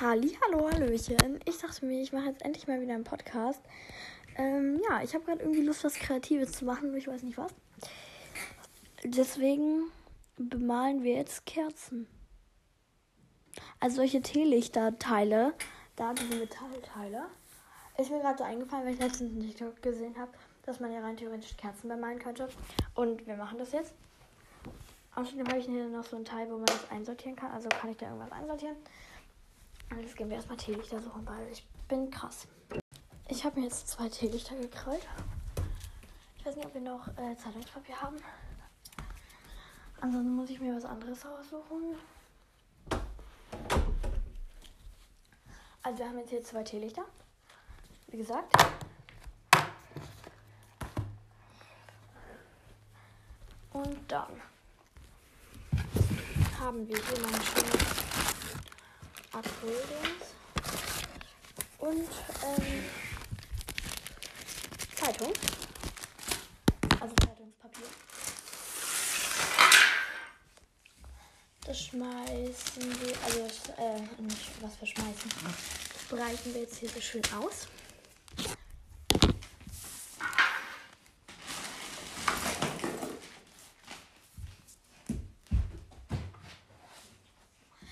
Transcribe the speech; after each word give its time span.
Halli, 0.00 0.38
hallo, 0.44 0.70
hallöchen. 0.70 1.40
Ich 1.44 1.58
dachte 1.58 1.84
mir, 1.84 2.00
ich 2.00 2.12
mache 2.12 2.26
jetzt 2.26 2.42
endlich 2.42 2.68
mal 2.68 2.80
wieder 2.80 2.94
einen 2.94 3.02
Podcast. 3.02 3.60
Ähm, 4.36 4.80
ja, 4.88 5.02
ich 5.02 5.12
habe 5.12 5.24
gerade 5.24 5.42
irgendwie 5.42 5.62
Lust, 5.62 5.82
was 5.82 5.94
Kreatives 5.94 6.52
zu 6.52 6.64
machen, 6.66 6.96
ich 6.96 7.08
weiß 7.08 7.24
nicht 7.24 7.36
was. 7.36 7.52
Deswegen 9.02 9.90
bemalen 10.36 11.02
wir 11.02 11.14
jetzt 11.14 11.46
Kerzen. 11.46 12.06
Also 13.80 13.96
solche 13.96 14.22
Teelichterteile, 14.22 15.52
da 15.96 16.14
diese 16.14 16.36
Metallteile. 16.36 17.24
Ist 17.96 18.12
mir 18.12 18.20
gerade 18.20 18.38
so 18.38 18.44
eingefallen, 18.44 18.86
weil 18.86 18.94
ich 18.94 19.00
letztens 19.00 19.32
einen 19.32 19.48
TikTok 19.48 19.82
gesehen 19.82 20.16
habe, 20.16 20.30
dass 20.62 20.78
man 20.78 20.92
ja 20.92 21.00
rein 21.00 21.16
theoretisch 21.16 21.56
Kerzen 21.56 21.88
bemalen 21.88 22.20
könnte. 22.20 22.48
Und 22.94 23.26
wir 23.26 23.36
machen 23.36 23.58
das 23.58 23.72
jetzt. 23.72 23.94
Außerdem 25.16 25.48
habe 25.48 25.58
ich 25.58 25.66
hier 25.66 25.88
noch 25.88 26.04
so 26.04 26.16
ein 26.16 26.24
Teil, 26.24 26.48
wo 26.48 26.58
man 26.58 26.66
das 26.66 26.88
einsortieren 26.92 27.34
kann. 27.34 27.50
Also 27.50 27.68
kann 27.68 27.90
ich 27.90 27.96
da 27.96 28.06
irgendwas 28.06 28.30
einsortieren. 28.30 28.76
Jetzt 29.96 30.16
gehen 30.16 30.28
wir 30.28 30.36
erstmal 30.36 30.56
Teelichter 30.56 31.00
suchen, 31.00 31.26
weil 31.26 31.48
ich 31.50 31.66
bin 31.88 32.10
krass. 32.10 32.46
Ich 33.28 33.44
habe 33.44 33.60
mir 33.60 33.66
jetzt 33.66 33.88
zwei 33.88 34.08
Teelichter 34.08 34.56
gekrallt. 34.56 35.06
Ich 36.38 36.46
weiß 36.46 36.56
nicht, 36.56 36.66
ob 36.66 36.74
wir 36.74 36.80
noch 36.80 37.08
äh, 37.08 37.36
Zeitungspapier 37.36 38.00
haben. 38.00 38.16
Ansonsten 40.00 40.34
muss 40.34 40.50
ich 40.50 40.60
mir 40.60 40.76
was 40.76 40.84
anderes 40.84 41.24
aussuchen. 41.26 41.96
Also 45.82 45.98
wir 45.98 46.08
haben 46.08 46.18
jetzt 46.18 46.30
hier 46.30 46.42
zwei 46.44 46.62
Teelichter. 46.62 47.04
Wie 48.08 48.18
gesagt. 48.18 48.52
Und 53.72 53.98
dann 54.10 54.40
haben 56.58 56.88
wir 56.88 56.96
hier 56.96 57.18
noch 57.20 57.32
ein 57.32 58.07
Acryldings 59.32 60.34
und 61.78 62.08
ähm, 62.44 62.84
Zeitung. 64.94 65.32
Also 67.00 67.14
Zeitungspapier. 67.14 67.86
Das 71.66 71.78
schmeißen 71.78 73.00
wir, 73.00 73.14
also 73.24 73.40
äh, 73.76 74.22
nicht 74.22 74.50
was 74.62 74.80
wir 74.80 74.88
schmeißen. 74.88 75.30
Das 75.92 76.04
breiten 76.18 76.54
wir 76.54 76.62
jetzt 76.62 76.78
hier 76.78 76.88
so 76.88 77.00
schön 77.00 77.22
aus. 77.38 77.68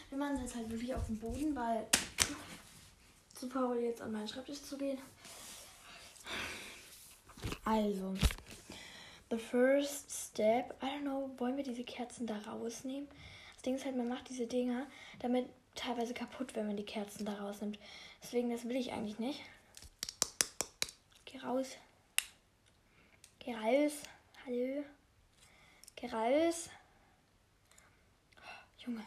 Wir 0.08 0.24
machen 0.24 0.36
es 0.36 0.42
jetzt 0.44 0.54
halt 0.54 0.70
wirklich 0.70 0.94
auf 1.08 1.20
Boden, 1.20 1.54
weil 1.54 1.86
zu 3.34 3.48
faul 3.48 3.78
jetzt 3.78 4.00
an 4.00 4.12
meinen 4.12 4.28
Schreibtisch 4.28 4.62
zu 4.62 4.76
gehen. 4.76 4.98
Also, 7.64 8.14
the 9.30 9.38
first 9.38 10.10
step, 10.10 10.74
I 10.82 10.86
don't 10.86 11.02
know, 11.02 11.30
wollen 11.38 11.56
wir 11.56 11.64
diese 11.64 11.84
Kerzen 11.84 12.26
da 12.26 12.38
rausnehmen? 12.38 13.08
Das 13.54 13.62
Ding 13.62 13.74
ist 13.76 13.84
halt, 13.84 13.96
man 13.96 14.08
macht 14.08 14.28
diese 14.28 14.46
Dinger 14.46 14.86
damit 15.20 15.48
teilweise 15.74 16.14
kaputt, 16.14 16.54
wenn 16.54 16.66
man 16.66 16.76
die 16.76 16.84
Kerzen 16.84 17.24
da 17.24 17.34
rausnimmt. 17.34 17.78
Deswegen, 18.22 18.50
das 18.50 18.64
will 18.64 18.76
ich 18.76 18.92
eigentlich 18.92 19.18
nicht. 19.18 19.40
Geh 21.24 21.38
raus. 21.38 21.68
Geh 23.40 23.54
raus. 23.54 23.92
Hallo. 24.46 24.84
Geh 25.96 26.08
raus. 26.08 26.70
Junge. 28.78 29.04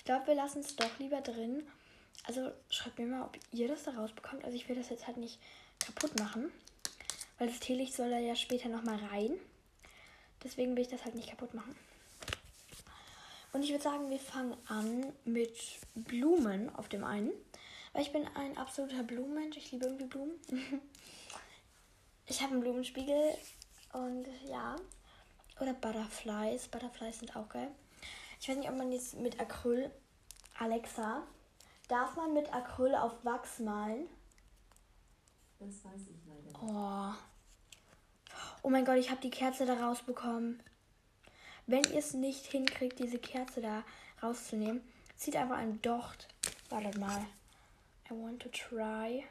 Ich 0.00 0.04
glaube, 0.04 0.28
wir 0.28 0.34
lassen 0.34 0.60
es 0.60 0.76
doch 0.76 0.98
lieber 0.98 1.20
drin. 1.20 1.62
Also 2.24 2.50
schreibt 2.70 2.98
mir 2.98 3.04
mal, 3.04 3.22
ob 3.22 3.38
ihr 3.52 3.68
das 3.68 3.82
da 3.82 3.90
rausbekommt. 3.90 4.42
Also 4.46 4.56
ich 4.56 4.66
will 4.66 4.74
das 4.74 4.88
jetzt 4.88 5.06
halt 5.06 5.18
nicht 5.18 5.38
kaputt 5.78 6.18
machen. 6.18 6.50
Weil 7.36 7.48
das 7.48 7.60
Teelicht 7.60 7.92
soll 7.92 8.08
da 8.08 8.18
ja 8.18 8.34
später 8.34 8.70
nochmal 8.70 8.96
rein. 9.12 9.32
Deswegen 10.42 10.74
will 10.74 10.84
ich 10.84 10.88
das 10.88 11.04
halt 11.04 11.16
nicht 11.16 11.28
kaputt 11.28 11.52
machen. 11.52 11.76
Und 13.52 13.62
ich 13.62 13.72
würde 13.72 13.84
sagen, 13.84 14.08
wir 14.08 14.18
fangen 14.18 14.56
an 14.68 15.12
mit 15.26 15.58
Blumen 15.94 16.74
auf 16.76 16.88
dem 16.88 17.04
einen. 17.04 17.32
Weil 17.92 18.00
ich 18.00 18.12
bin 18.12 18.26
ein 18.36 18.56
absoluter 18.56 19.02
Blumenmensch. 19.02 19.58
Ich 19.58 19.70
liebe 19.70 19.84
irgendwie 19.84 20.06
Blumen. 20.06 20.40
ich 22.26 22.40
habe 22.40 22.52
einen 22.52 22.62
Blumenspiegel. 22.62 23.36
Und 23.92 24.26
ja. 24.48 24.76
Oder 25.60 25.74
Butterflies. 25.74 26.68
Butterflies 26.68 27.18
sind 27.18 27.36
auch 27.36 27.50
geil. 27.50 27.70
Ich 28.40 28.48
weiß 28.48 28.56
nicht, 28.56 28.70
ob 28.70 28.76
man 28.76 28.90
jetzt 28.90 29.16
mit 29.16 29.38
Acryl. 29.38 29.90
Alexa, 30.58 31.22
darf 31.88 32.16
man 32.16 32.32
mit 32.32 32.52
Acryl 32.52 32.94
auf 32.94 33.22
Wachs 33.22 33.58
malen? 33.58 34.08
Das 35.58 35.84
weiß 35.84 36.00
ich 36.08 36.16
leider 36.26 36.42
nicht. 36.42 36.56
Oh. 36.62 37.12
Oh 38.62 38.70
mein 38.70 38.86
Gott, 38.86 38.96
ich 38.96 39.10
habe 39.10 39.20
die 39.20 39.30
Kerze 39.30 39.66
da 39.66 39.74
rausbekommen. 39.74 40.62
Wenn 41.66 41.84
ihr 41.84 41.98
es 41.98 42.14
nicht 42.14 42.46
hinkriegt, 42.46 42.98
diese 42.98 43.18
Kerze 43.18 43.60
da 43.60 43.84
rauszunehmen, 44.22 44.80
zieht 45.16 45.36
einfach 45.36 45.58
ein 45.58 45.82
Docht. 45.82 46.26
Wartet 46.70 46.96
mal. 46.96 47.26
I 48.10 48.14
want 48.14 48.42
to 48.42 48.48
try 48.48 49.24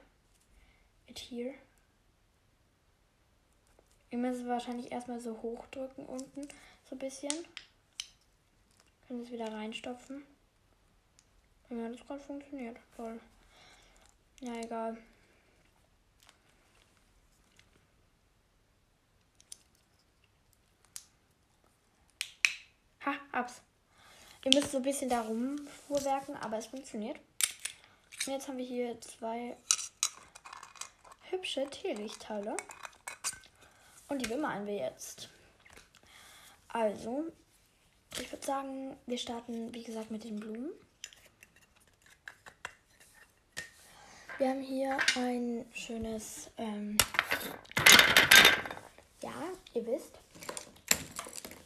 it 1.08 1.18
here. 1.18 1.56
Ihr 4.12 4.19
müsst 4.19 4.42
es 4.42 4.48
wahrscheinlich 4.48 4.92
erstmal 4.92 5.19
so 5.19 5.42
hochdrücken 5.42 6.06
unten, 6.06 6.48
so 6.88 6.96
ein 6.96 7.00
bisschen. 7.00 7.34
Können 9.09 9.24
es 9.24 9.31
wieder 9.31 9.52
reinstopfen. 9.52 10.24
Ja, 11.72 11.90
das 11.90 12.06
gerade 12.06 12.20
funktioniert. 12.20 12.78
Voll. 12.96 13.20
Ja, 14.40 14.53
egal. 14.53 14.97
Ha, 23.03 23.16
hab's. 23.34 23.64
Ihr 24.46 24.53
müsst 24.53 24.72
so 24.72 24.78
ein 24.78 24.84
bisschen 24.84 25.09
da 25.09 25.22
rumfuhrwerken, 25.22 26.36
aber 26.38 26.59
es 26.59 26.68
funktioniert. 26.68 27.19
Und 28.28 28.34
jetzt 28.34 28.48
haben 28.48 28.59
wir 28.59 28.66
hier 28.66 29.02
zwei 29.02 29.58
hübsche 31.31 31.68
Teelichtteile. 31.72 32.56
Und 34.08 34.24
die 34.24 34.30
bemalen 34.30 34.68
wir 34.68 34.75
jetzt. 34.75 35.30
Also, 36.68 37.31
ich 38.18 38.31
würde 38.31 38.46
sagen, 38.46 38.96
wir 39.06 39.18
starten, 39.18 39.74
wie 39.74 39.84
gesagt, 39.84 40.12
mit 40.12 40.24
den 40.24 40.40
Blumen. 40.40 40.72
Wir 44.38 44.50
haben 44.50 44.62
hier 44.62 44.97
ein 45.16 45.66
schönes, 45.74 46.50
ähm, 46.58 46.98
ja, 49.22 49.34
ihr 49.74 49.86
wisst, 49.86 50.18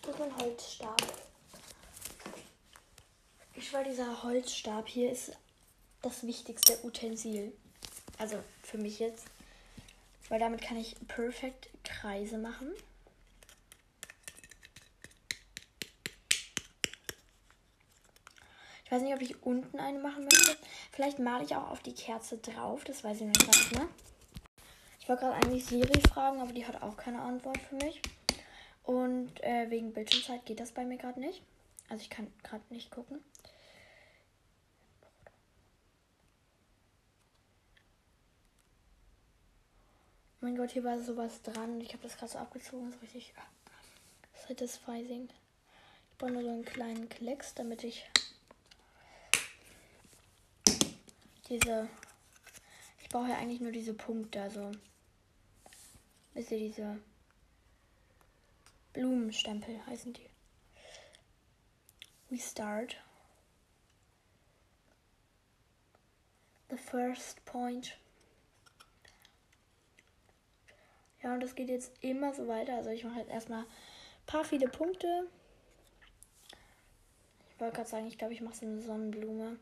ist 0.09 0.21
ein 0.21 0.37
Holzstab. 0.37 1.01
Ich 3.55 3.69
schwöre, 3.69 3.83
dieser 3.85 4.23
Holzstab 4.23 4.87
hier 4.87 5.11
ist 5.11 5.33
das 6.01 6.25
wichtigste 6.25 6.83
Utensil. 6.83 7.53
Also 8.17 8.37
für 8.63 8.77
mich 8.77 8.99
jetzt. 8.99 9.25
Weil 10.29 10.39
damit 10.39 10.61
kann 10.61 10.77
ich 10.77 10.95
perfekt 11.07 11.69
Kreise 11.83 12.37
machen. 12.37 12.71
Weiß 18.93 19.01
nicht, 19.01 19.15
ob 19.15 19.21
ich 19.21 19.43
unten 19.43 19.79
eine 19.79 19.97
machen 19.97 20.23
möchte. 20.23 20.55
Vielleicht 20.91 21.17
male 21.17 21.43
ich 21.43 21.55
auch 21.55 21.71
auf 21.71 21.81
die 21.81 21.93
Kerze 21.95 22.37
drauf. 22.37 22.83
Das 22.83 23.03
weiß 23.03 23.21
ich 23.21 23.27
noch 23.27 23.47
nicht 23.47 23.71
mehr. 23.75 23.87
Ich 24.99 25.09
wollte 25.09 25.23
gerade 25.23 25.35
eigentlich 25.35 25.65
Siri 25.65 25.99
fragen, 26.01 26.39
aber 26.39 26.53
die 26.53 26.65
hat 26.65 26.81
auch 26.81 26.95
keine 26.95 27.21
Antwort 27.21 27.57
für 27.57 27.75
mich. 27.75 28.01
Und 28.83 29.43
äh, 29.43 29.69
wegen 29.69 29.93
Bildschirmzeit 29.93 30.45
geht 30.45 30.59
das 30.59 30.71
bei 30.73 30.85
mir 30.85 30.97
gerade 30.97 31.19
nicht. 31.19 31.41
Also 31.89 32.03
ich 32.03 32.09
kann 32.09 32.31
gerade 32.43 32.63
nicht 32.69 32.91
gucken. 32.91 33.19
Mein 40.39 40.55
Gott, 40.55 40.71
hier 40.71 40.83
war 40.83 40.99
sowas 40.99 41.41
dran. 41.41 41.81
Ich 41.81 41.93
habe 41.93 42.03
das 42.03 42.17
gerade 42.17 42.31
so 42.31 42.37
abgezogen. 42.37 42.91
Das 42.91 42.95
ist 42.95 43.03
richtig 43.03 43.33
satisfying. 44.47 45.29
Ich 46.11 46.17
brauche 46.17 46.31
nur 46.31 46.43
so 46.43 46.49
einen 46.49 46.65
kleinen 46.65 47.09
Klecks, 47.09 47.55
damit 47.55 47.83
ich 47.83 48.05
diese. 51.53 51.87
Ich 53.01 53.09
brauche 53.09 53.29
ja 53.29 53.37
eigentlich 53.37 53.61
nur 53.61 53.71
diese 53.71 53.93
Punkte. 53.93 54.41
Also. 54.41 54.71
Wisst 56.33 56.51
ihr, 56.51 56.57
diese 56.57 56.99
Blumenstempel 58.93 59.85
heißen 59.85 60.13
die. 60.13 60.29
We 62.29 62.39
start. 62.39 62.97
The 66.69 66.77
first 66.77 67.45
point. 67.45 67.97
Ja, 71.21 71.35
und 71.35 71.39
das 71.39 71.55
geht 71.55 71.69
jetzt 71.69 71.91
immer 72.01 72.33
so 72.33 72.47
weiter. 72.47 72.75
Also 72.77 72.89
ich 72.89 73.03
mache 73.03 73.19
jetzt 73.19 73.31
erstmal 73.31 73.65
paar 74.25 74.43
viele 74.43 74.67
Punkte. 74.67 75.29
Ich 77.49 77.59
wollte 77.59 77.75
gerade 77.75 77.89
sagen, 77.89 78.07
ich 78.07 78.17
glaube, 78.17 78.33
ich 78.33 78.41
mache 78.41 78.55
so 78.55 78.65
eine 78.65 78.81
Sonnenblume. 78.81 79.59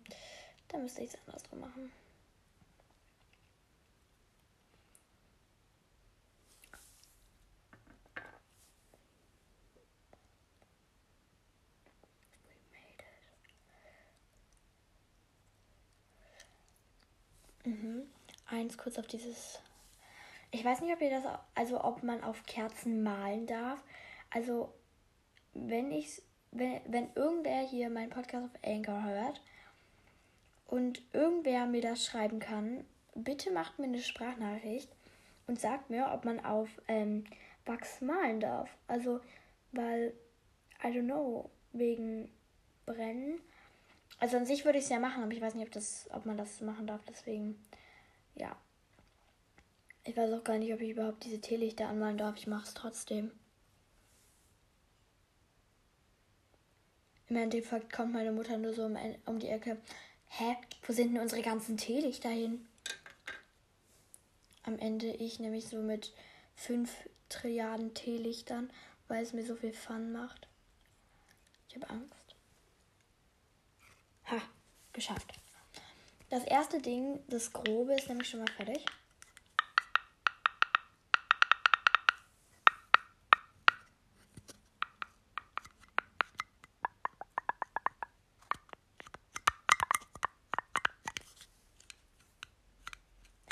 Da 0.71 0.77
müsste 0.77 1.01
ich 1.01 1.09
es 1.09 1.19
anders 1.27 1.43
drum 1.43 1.59
machen. 1.59 1.91
Mhm. 17.65 18.07
Eins 18.47 18.77
kurz 18.77 18.97
auf 18.97 19.07
dieses. 19.07 19.59
Ich 20.51 20.63
weiß 20.63 20.81
nicht, 20.81 20.93
ob 20.93 21.01
ihr 21.01 21.09
das, 21.09 21.23
also 21.53 21.83
ob 21.83 22.01
man 22.01 22.23
auf 22.23 22.45
Kerzen 22.45 23.03
malen 23.03 23.45
darf. 23.45 23.83
Also, 24.29 24.73
wenn 25.53 25.91
ich, 25.91 26.21
wenn, 26.51 26.81
wenn 26.87 27.13
irgendwer 27.15 27.59
hier 27.67 27.89
meinen 27.89 28.09
Podcast 28.09 28.45
auf 28.45 28.63
Anchor 28.63 29.03
hört 29.03 29.41
und 30.71 31.03
irgendwer 31.13 31.67
mir 31.67 31.81
das 31.81 32.03
schreiben 32.03 32.39
kann, 32.39 32.83
bitte 33.13 33.51
macht 33.51 33.77
mir 33.77 33.85
eine 33.85 34.01
Sprachnachricht 34.01 34.89
und 35.45 35.59
sagt 35.59 35.91
mir, 35.91 36.09
ob 36.11 36.25
man 36.25 36.43
auf 36.43 36.69
ähm, 36.87 37.25
Wachs 37.65 38.01
malen 38.01 38.39
darf. 38.39 38.69
Also, 38.87 39.19
weil, 39.71 40.13
I 40.83 40.87
don't 40.87 41.05
know, 41.05 41.51
wegen 41.73 42.31
Brennen 42.87 43.39
also 44.21 44.37
an 44.37 44.45
sich 44.45 44.65
würde 44.65 44.77
ich 44.77 44.83
es 44.83 44.89
ja 44.91 44.99
machen, 44.99 45.23
aber 45.23 45.31
ich 45.31 45.41
weiß 45.41 45.55
nicht, 45.55 45.65
ob, 45.65 45.71
das, 45.71 46.07
ob 46.11 46.27
man 46.27 46.37
das 46.37 46.61
machen 46.61 46.85
darf. 46.85 47.01
Deswegen, 47.09 47.59
ja. 48.35 48.55
Ich 50.03 50.15
weiß 50.15 50.31
auch 50.33 50.43
gar 50.43 50.59
nicht, 50.59 50.71
ob 50.71 50.79
ich 50.79 50.91
überhaupt 50.91 51.23
diese 51.23 51.41
Teelichter 51.41 51.87
anmalen 51.87 52.19
darf. 52.19 52.37
Ich 52.37 52.45
mache 52.45 52.65
es 52.65 52.75
trotzdem. 52.75 53.31
Im 57.29 57.35
Endeffekt 57.37 57.91
kommt 57.91 58.13
meine 58.13 58.31
Mutter 58.31 58.59
nur 58.59 58.73
so 58.73 58.85
um, 58.85 58.95
um 59.25 59.39
die 59.39 59.47
Ecke. 59.47 59.77
Hä? 60.33 60.55
Wo 60.87 60.93
sind 60.93 61.13
denn 61.13 61.21
unsere 61.21 61.41
ganzen 61.41 61.77
Teelichter 61.77 62.29
hin? 62.29 62.65
Am 64.63 64.79
Ende 64.79 65.11
ich 65.11 65.39
nämlich 65.39 65.67
so 65.67 65.77
mit 65.77 66.13
5 66.55 66.89
Trilliarden 67.27 67.93
Teelichtern, 67.93 68.71
weil 69.07 69.23
es 69.23 69.33
mir 69.33 69.45
so 69.45 69.55
viel 69.55 69.73
Fun 69.73 70.11
macht. 70.11 70.47
Ich 71.67 71.75
habe 71.75 71.89
Angst. 71.89 72.35
Ha, 74.25 74.41
geschafft. 74.93 75.33
Das 76.29 76.45
erste 76.45 76.81
Ding, 76.81 77.19
das 77.27 77.51
Grobe, 77.51 77.93
ist 77.93 78.07
nämlich 78.07 78.29
schon 78.29 78.39
mal 78.39 78.51
fertig. 78.53 78.85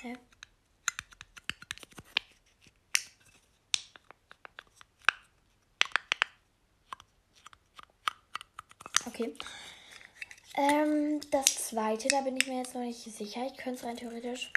Hä? 0.01 0.15
Okay. 9.19 9.36
Ähm, 10.56 11.19
das 11.30 11.68
zweite, 11.68 12.07
da 12.07 12.21
bin 12.21 12.38
ich 12.38 12.48
mir 12.48 12.60
jetzt 12.60 12.74
noch 12.74 12.81
nicht 12.81 13.04
sicher. 13.04 13.45
Ich 13.45 13.57
könnte 13.57 13.80
es 13.80 13.83
rein 13.83 13.98
theoretisch. 13.98 14.54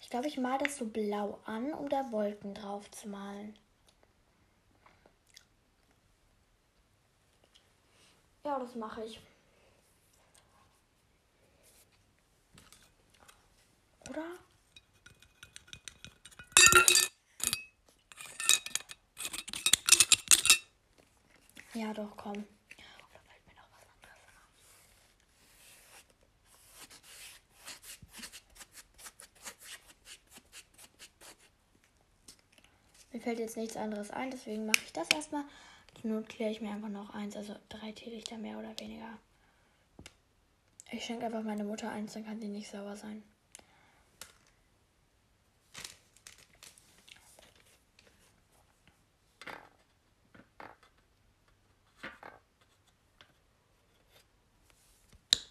Ich 0.00 0.08
glaube, 0.08 0.26
ich 0.26 0.38
mal 0.38 0.56
das 0.56 0.78
so 0.78 0.86
blau 0.86 1.38
an, 1.44 1.74
um 1.74 1.90
da 1.90 2.10
Wolken 2.12 2.54
drauf 2.54 2.90
zu 2.92 3.10
malen. 3.10 3.58
Ja, 8.44 8.58
das 8.58 8.74
mache 8.74 9.04
ich. 9.04 9.20
Oder? 14.08 14.24
Ja, 21.78 21.92
doch, 21.94 22.16
komm. 22.16 22.44
Mir 33.12 33.20
fällt 33.38 33.50
jetzt 33.50 33.56
nichts 33.56 33.76
anderes 33.76 34.10
ein, 34.10 34.32
deswegen 34.32 34.66
mache 34.66 34.80
ich 34.84 34.92
das 34.92 35.08
erstmal. 35.10 35.44
Not 36.02 36.28
kläre 36.28 36.50
ich 36.50 36.60
mir 36.60 36.70
einfach 36.72 36.88
noch 36.88 37.14
eins, 37.14 37.36
also 37.36 37.54
drei 37.68 37.92
Teelichter 37.92 38.36
mehr 38.36 38.58
oder 38.58 38.78
weniger. 38.80 39.16
Ich 40.90 41.04
schenke 41.04 41.26
einfach 41.26 41.42
meine 41.42 41.62
Mutter 41.62 41.88
eins, 41.88 42.14
dann 42.14 42.24
kann 42.24 42.40
sie 42.40 42.48
nicht 42.48 42.68
sauer 42.68 42.96
sein. 42.96 43.22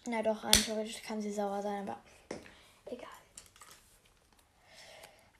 Na 0.06 0.22
doch, 0.22 0.44
rein 0.44 0.52
theoretisch 0.52 1.02
kann 1.02 1.22
sie 1.22 1.32
sauer 1.32 1.62
sein, 1.62 1.88
aber 1.88 1.98
egal. 2.86 3.08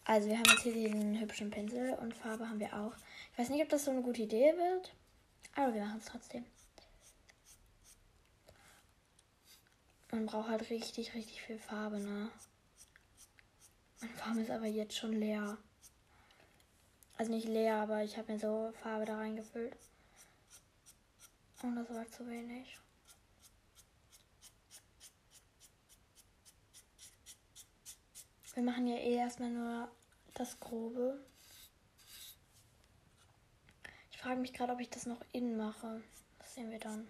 Also 0.08 0.26
wir 0.26 0.38
haben 0.38 0.48
jetzt 0.48 0.62
hier 0.62 0.72
diesen 0.72 1.20
hübschen 1.20 1.50
Pinsel 1.50 1.92
und 2.00 2.16
Farbe 2.16 2.48
haben 2.48 2.58
wir 2.58 2.72
auch. 2.72 2.94
Ich 3.30 3.38
weiß 3.38 3.50
nicht, 3.50 3.62
ob 3.62 3.68
das 3.68 3.84
so 3.84 3.90
eine 3.90 4.00
gute 4.00 4.22
Idee 4.22 4.54
wird, 4.56 4.94
aber 5.54 5.74
wir 5.74 5.84
machen 5.84 5.98
es 5.98 6.06
trotzdem. 6.06 6.46
Man 10.10 10.24
braucht 10.24 10.48
halt 10.48 10.70
richtig, 10.70 11.12
richtig 11.12 11.42
viel 11.42 11.58
Farbe, 11.58 11.98
ne? 11.98 12.30
Meine 14.00 14.14
Farbe 14.14 14.40
ist 14.40 14.50
aber 14.50 14.64
jetzt 14.64 14.96
schon 14.96 15.12
leer. 15.12 15.58
Also 17.18 17.30
nicht 17.30 17.46
leer, 17.46 17.76
aber 17.76 18.02
ich 18.02 18.16
habe 18.16 18.32
mir 18.32 18.38
so 18.38 18.72
Farbe 18.82 19.04
da 19.04 19.18
reingefüllt. 19.18 19.76
Und 21.62 21.76
das 21.76 21.90
war 21.90 22.10
zu 22.10 22.26
wenig. 22.26 22.78
Wir 28.54 28.62
machen 28.62 28.86
ja 28.86 28.96
eh 28.96 29.16
erstmal 29.16 29.50
nur 29.50 29.90
das 30.34 30.58
Grobe. 30.60 31.18
Ich 34.10 34.18
frage 34.18 34.40
mich 34.40 34.52
gerade, 34.52 34.72
ob 34.72 34.80
ich 34.80 34.90
das 34.90 35.06
noch 35.06 35.20
innen 35.32 35.56
mache. 35.56 36.02
Das 36.38 36.54
sehen 36.54 36.70
wir 36.70 36.78
dann. 36.78 37.06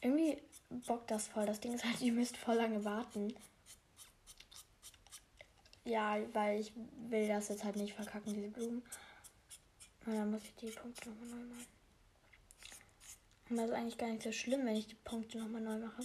Irgendwie 0.00 0.42
bockt 0.86 1.10
das 1.10 1.28
voll. 1.28 1.46
Das 1.46 1.60
Ding 1.60 1.74
ist 1.74 1.84
halt, 1.84 2.00
ihr 2.02 2.12
müsst 2.12 2.36
voll 2.36 2.56
lange 2.56 2.84
warten. 2.84 3.34
Ja, 5.84 6.18
weil 6.32 6.60
ich 6.60 6.72
will 7.08 7.26
das 7.28 7.48
jetzt 7.48 7.64
halt 7.64 7.76
nicht 7.76 7.94
verkacken, 7.94 8.34
diese 8.34 8.48
Blumen. 8.48 8.82
Und 10.06 10.14
dann 10.14 10.30
muss 10.30 10.42
ich 10.42 10.54
die 10.56 10.70
Punkte 10.70 11.10
nochmal 11.10 11.28
neu 11.28 11.44
machen. 11.46 11.66
Und 13.50 13.56
das 13.56 13.68
ist 13.70 13.74
eigentlich 13.74 13.98
gar 13.98 14.08
nicht 14.08 14.22
so 14.22 14.32
schlimm, 14.32 14.64
wenn 14.64 14.76
ich 14.76 14.86
die 14.86 14.94
Punkte 14.94 15.38
nochmal 15.38 15.60
neu 15.60 15.78
mache. 15.78 16.02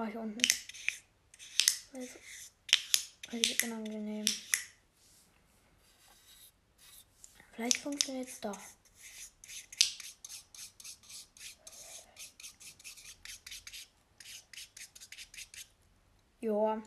Oh, 0.00 0.04
hier 0.04 0.20
unten. 0.20 0.38
Das 1.92 2.04
ist 2.04 2.18
richtig 3.32 3.60
unangenehm. 3.64 4.24
Vielleicht 7.50 7.78
funktioniert 7.78 8.28
es 8.28 8.40
doch. 8.40 8.60
Joa. 16.40 16.80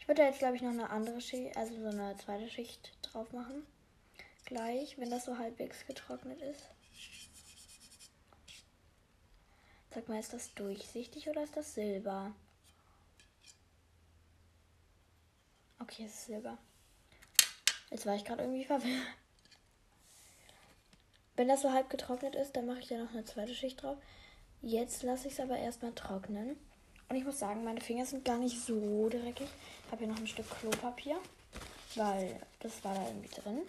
Ich 0.00 0.06
würde 0.06 0.20
jetzt, 0.20 0.40
glaube 0.40 0.56
ich, 0.56 0.60
noch 0.60 0.72
eine 0.72 0.90
andere 0.90 1.22
Schicht, 1.22 1.56
also 1.56 1.74
so 1.80 1.88
eine 1.88 2.14
zweite 2.18 2.50
Schicht 2.50 2.92
drauf 3.00 3.32
machen. 3.32 3.66
Gleich, 4.44 4.98
wenn 4.98 5.08
das 5.08 5.24
so 5.24 5.38
halbwegs 5.38 5.86
getrocknet 5.86 6.42
ist. 6.42 6.74
Sag 9.92 10.08
mal, 10.08 10.20
ist 10.20 10.32
das 10.32 10.54
durchsichtig 10.54 11.28
oder 11.28 11.42
ist 11.42 11.56
das 11.56 11.74
Silber? 11.74 12.32
Okay, 15.80 16.04
es 16.06 16.14
ist 16.14 16.26
Silber. 16.26 16.58
Jetzt 17.90 18.06
war 18.06 18.14
ich 18.14 18.24
gerade 18.24 18.42
irgendwie 18.42 18.64
verwirrt. 18.64 19.06
Wenn 21.34 21.48
das 21.48 21.62
so 21.62 21.72
halb 21.72 21.90
getrocknet 21.90 22.34
ist, 22.34 22.54
dann 22.54 22.66
mache 22.66 22.80
ich 22.80 22.88
da 22.88 22.98
noch 22.98 23.10
eine 23.10 23.24
zweite 23.24 23.54
Schicht 23.54 23.82
drauf. 23.82 23.96
Jetzt 24.62 25.02
lasse 25.02 25.26
ich 25.26 25.34
es 25.34 25.40
aber 25.40 25.56
erstmal 25.56 25.92
trocknen. 25.94 26.56
Und 27.08 27.16
ich 27.16 27.24
muss 27.24 27.38
sagen, 27.38 27.64
meine 27.64 27.80
Finger 27.80 28.06
sind 28.06 28.24
gar 28.24 28.38
nicht 28.38 28.60
so 28.60 29.08
dreckig. 29.08 29.48
Ich 29.86 29.90
habe 29.90 30.04
hier 30.04 30.12
noch 30.12 30.18
ein 30.20 30.26
Stück 30.26 30.48
Klopapier, 30.60 31.18
weil 31.96 32.40
das 32.60 32.84
war 32.84 32.94
da 32.94 33.04
irgendwie 33.08 33.34
drin. 33.34 33.62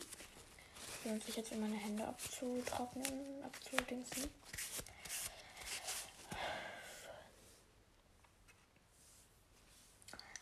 Lohnt 1.06 1.24
sich 1.24 1.38
jetzt 1.38 1.52
in 1.52 1.62
meine 1.62 1.78
Hände 1.78 2.06
abzutrocknen, 2.06 3.44
abzudingsen. 3.44 4.30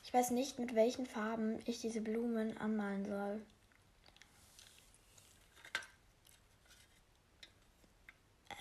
Ich 0.10 0.14
weiß 0.16 0.32
nicht, 0.32 0.58
mit 0.58 0.74
welchen 0.74 1.06
Farben 1.06 1.62
ich 1.68 1.82
diese 1.82 2.02
Blumen 2.02 2.58
anmalen 2.58 3.06
soll. 3.06 3.46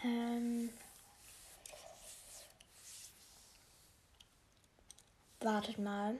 Ähm. 0.04 0.68
Wartet 5.40 5.78
mal. 5.78 6.18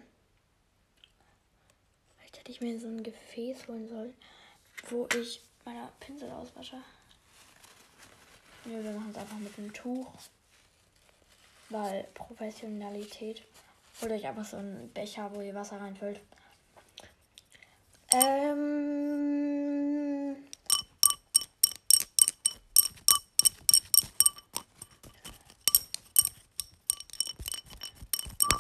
Vielleicht 2.17 2.39
hätte 2.39 2.51
ich 2.51 2.63
mir 2.63 2.81
so 2.81 2.87
ein 2.87 3.03
Gefäß 3.03 3.69
holen 3.69 3.87
sollen, 3.87 4.15
wo 4.89 5.07
ich 5.15 5.43
meine 5.67 5.93
Pinsel 6.01 6.31
auswasche. 6.31 6.83
Ja, 8.65 8.83
wir 8.83 8.93
machen 8.93 9.11
es 9.11 9.19
einfach 9.19 9.37
mit 9.37 9.59
einem 9.59 9.75
Tuch. 9.75 10.11
Weil 11.69 12.05
Professionalität. 12.15 13.43
Oder 14.03 14.15
ich 14.15 14.27
einfach 14.27 14.45
so 14.45 14.57
einen 14.57 14.93
Becher, 14.93 15.35
wo 15.35 15.41
ihr 15.41 15.55
Wasser 15.55 15.81
reinfüllt. 15.81 16.21
Ähm. 18.13 18.89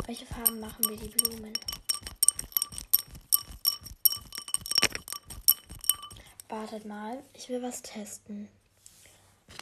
Welche 0.06 0.26
Farben 0.26 0.60
machen 0.60 0.88
wir 0.88 0.96
die 0.96 1.08
Blumen? 1.08 1.52
Wartet 6.48 6.86
mal, 6.86 7.22
ich 7.34 7.48
will 7.48 7.62
was 7.62 7.82
testen. 7.82 8.48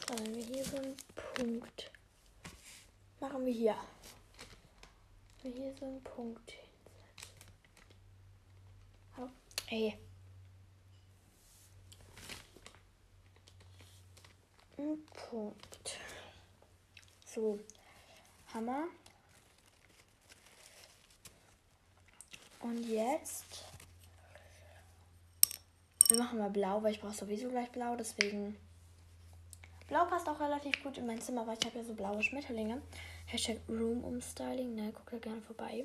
Sollen 0.07 0.35
wir 0.35 0.43
hier 0.43 0.63
so 0.63 0.77
einen 0.77 0.95
Punkt 1.35 1.91
machen 3.19 3.45
wir 3.45 3.53
hier. 3.53 3.75
Wir 5.47 5.63
hier 5.63 5.73
so 5.79 5.85
einen 5.85 6.03
Punkt 6.03 6.51
hinsetzen. 6.51 7.31
Oh, 9.17 9.29
ey. 9.69 9.97
Ein 14.77 15.05
Punkt. 15.05 15.97
So, 17.25 17.59
Hammer. 18.53 18.87
Und 22.59 22.83
jetzt. 22.83 23.63
Wir 26.09 26.17
machen 26.17 26.39
mal 26.39 26.49
blau, 26.49 26.83
weil 26.83 26.91
ich 26.91 26.99
brauche 26.99 27.13
sowieso 27.13 27.47
gleich 27.47 27.71
blau, 27.71 27.95
deswegen. 27.95 28.57
Blau 29.87 30.05
passt 30.07 30.27
auch 30.27 30.41
relativ 30.41 30.83
gut 30.83 30.97
in 30.97 31.07
mein 31.07 31.21
Zimmer, 31.21 31.47
weil 31.47 31.57
ich 31.57 31.65
habe 31.65 31.77
ja 31.77 31.85
so 31.85 31.93
blaue 31.93 32.21
Schmetterlinge. 32.21 32.81
Hashtag 33.29 33.59
Room 33.67 34.05
Umstyling, 34.05 34.73
ne, 34.73 34.93
guckt 34.93 35.11
da 35.11 35.17
gerne 35.17 35.41
vorbei. 35.41 35.83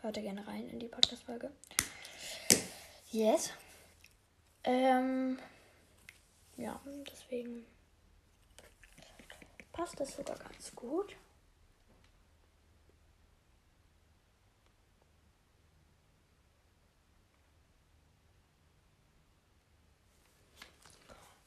Hört 0.00 0.16
da 0.16 0.22
gerne 0.22 0.46
rein 0.46 0.66
in 0.70 0.78
die 0.80 0.88
Podcast-Folge. 0.88 1.50
Yes. 3.10 3.50
Ähm, 4.64 5.38
ja, 6.56 6.80
deswegen 7.12 7.66
passt 9.72 10.00
das 10.00 10.16
sogar 10.16 10.38
ganz 10.38 10.74
gut. 10.74 11.14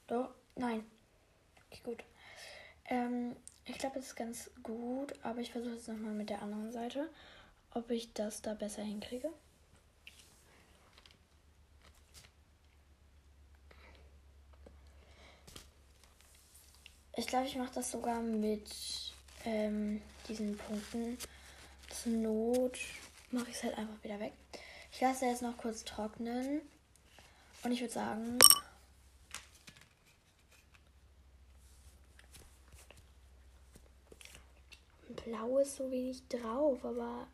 Doch, 0.06 0.32
nein. 0.54 0.88
Okay, 1.66 1.80
gut. 1.82 2.04
Ähm, 2.84 3.34
ich 3.66 3.78
glaube, 3.78 3.98
es 3.98 4.06
ist 4.06 4.16
ganz 4.16 4.50
gut, 4.62 5.14
aber 5.22 5.40
ich 5.40 5.52
versuche 5.52 5.74
es 5.74 5.88
nochmal 5.88 6.12
mit 6.12 6.30
der 6.30 6.42
anderen 6.42 6.72
Seite, 6.72 7.08
ob 7.72 7.90
ich 7.90 8.12
das 8.12 8.42
da 8.42 8.54
besser 8.54 8.82
hinkriege. 8.82 9.30
Ich 17.16 17.26
glaube, 17.26 17.46
ich 17.46 17.56
mache 17.56 17.74
das 17.74 17.90
sogar 17.90 18.20
mit 18.20 18.68
ähm, 19.44 20.02
diesen 20.28 20.56
Punkten. 20.56 21.16
Zur 21.88 22.12
Not 22.12 22.78
mache 23.30 23.50
ich 23.50 23.56
es 23.56 23.62
halt 23.62 23.78
einfach 23.78 24.02
wieder 24.02 24.18
weg. 24.18 24.32
Ich 24.92 25.00
lasse 25.00 25.26
jetzt 25.26 25.42
noch 25.42 25.56
kurz 25.56 25.84
trocknen. 25.84 26.60
Und 27.62 27.72
ich 27.72 27.80
würde 27.80 27.92
sagen, 27.92 28.38
Blau 35.24 35.58
ist 35.58 35.76
so 35.76 35.90
wenig 35.90 36.28
drauf, 36.28 36.84
aber 36.84 37.26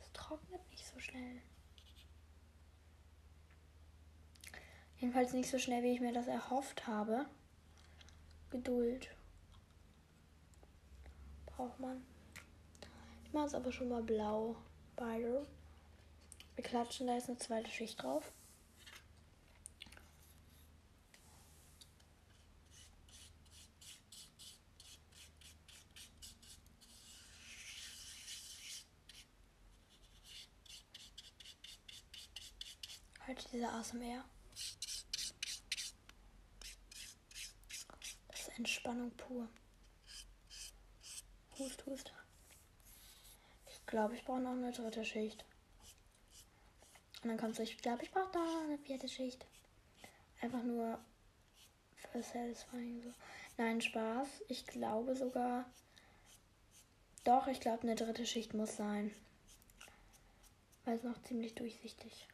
es 0.00 0.10
trocknet 0.12 0.66
nicht 0.70 0.86
so 0.86 0.98
schnell. 0.98 1.42
Jedenfalls 4.98 5.34
nicht 5.34 5.50
so 5.50 5.58
schnell, 5.58 5.82
wie 5.82 5.92
ich 5.92 6.00
mir 6.00 6.14
das 6.14 6.26
erhofft 6.26 6.86
habe. 6.86 7.26
Geduld. 8.48 9.10
Braucht 11.44 11.78
man. 11.78 12.02
Ich 13.24 13.32
mache 13.34 13.46
es 13.46 13.54
aber 13.54 13.70
schon 13.70 13.90
mal 13.90 14.02
blau. 14.02 14.56
Beide. 14.96 15.46
Wir 16.54 16.64
klatschen 16.64 17.06
da 17.06 17.14
jetzt 17.14 17.28
eine 17.28 17.36
zweite 17.36 17.70
Schicht 17.70 18.02
drauf. 18.02 18.32
Heute 33.36 33.48
dieser 33.50 33.72
ASMR. 33.74 34.24
Das 38.28 38.40
ist 38.40 38.48
Entspannung 38.56 39.10
pur. 39.10 39.46
Hust, 41.58 41.84
hust. 41.84 42.12
Ich 43.66 43.84
glaube, 43.86 44.14
ich 44.14 44.24
brauche 44.24 44.40
noch 44.40 44.52
eine 44.52 44.72
dritte 44.72 45.04
Schicht. 45.04 45.44
Und 47.22 47.28
dann 47.28 47.36
kommt 47.36 47.56
so, 47.56 47.62
ich 47.62 47.76
glaube, 47.76 48.04
ich 48.04 48.10
brauche 48.10 48.32
da 48.32 48.40
eine 48.64 48.78
vierte 48.78 49.08
Schicht. 49.08 49.44
Einfach 50.40 50.62
nur 50.62 50.98
für 51.96 52.22
satisfying 52.22 53.02
so. 53.02 53.12
Nein, 53.58 53.82
Spaß. 53.82 54.28
Ich 54.48 54.64
glaube 54.66 55.14
sogar. 55.14 55.66
Doch, 57.24 57.48
ich 57.48 57.60
glaube, 57.60 57.82
eine 57.82 57.96
dritte 57.96 58.24
Schicht 58.24 58.54
muss 58.54 58.76
sein. 58.76 59.14
Weil 60.86 60.96
es 60.96 61.02
noch 61.02 61.20
ziemlich 61.22 61.54
durchsichtig. 61.54 62.28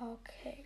Okay. 0.00 0.64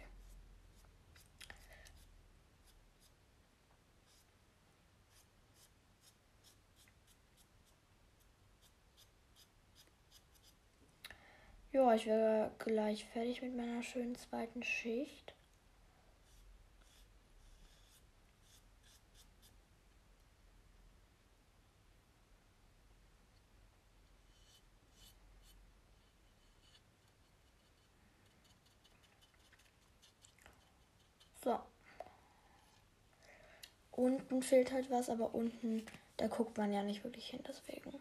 Ja, 11.73 11.95
ich 11.95 12.07
wäre 12.07 12.51
gleich 12.59 13.05
fertig 13.07 13.41
mit 13.43 13.57
meiner 13.57 13.83
schönen 13.83 14.15
zweiten 14.15 14.63
Schicht. 14.63 15.35
So. 31.43 31.59
Unten 33.93 34.43
fehlt 34.43 34.73
halt 34.73 34.91
was, 34.91 35.09
aber 35.09 35.35
unten, 35.35 35.87
da 36.19 36.27
guckt 36.27 36.59
man 36.59 36.73
ja 36.73 36.83
nicht 36.83 37.03
wirklich 37.05 37.29
hin, 37.29 37.41
deswegen. 37.49 37.93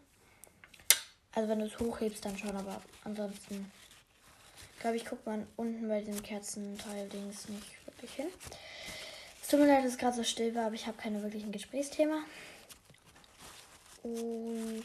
Also 1.34 1.48
wenn 1.48 1.60
du 1.60 1.66
es 1.66 1.78
hochhebst, 1.78 2.24
dann 2.24 2.36
schon, 2.36 2.56
aber 2.56 2.82
ansonsten 3.04 3.70
glaube 4.80 4.96
ich, 4.96 5.04
guckt 5.06 5.24
man 5.24 5.46
unten 5.56 5.88
bei 5.88 6.02
dem 6.02 6.22
Kerzenteil-Dings 6.22 7.48
nicht 7.48 7.86
wirklich 7.86 8.12
hin. 8.12 8.26
Es 9.40 9.48
tut 9.48 9.60
mir 9.60 9.66
leid, 9.66 9.84
dass 9.84 9.92
es 9.92 9.98
gerade 9.98 10.16
so 10.16 10.24
still 10.24 10.54
war, 10.54 10.66
aber 10.66 10.74
ich 10.74 10.86
habe 10.86 10.98
keine 10.98 11.22
wirklichen 11.22 11.52
Gesprächsthema. 11.52 12.24
Und 14.02 14.82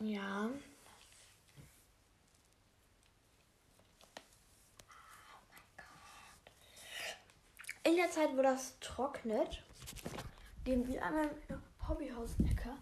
Ja. 0.00 0.50
In 7.84 7.96
der 7.96 8.10
Zeit, 8.10 8.36
wo 8.36 8.42
das 8.42 8.78
trocknet, 8.80 9.62
gehen 10.64 10.86
wir 10.88 11.02
einmal 11.02 11.30
in 11.48 11.62
Hobbyhaus-Ecke. 11.88 12.74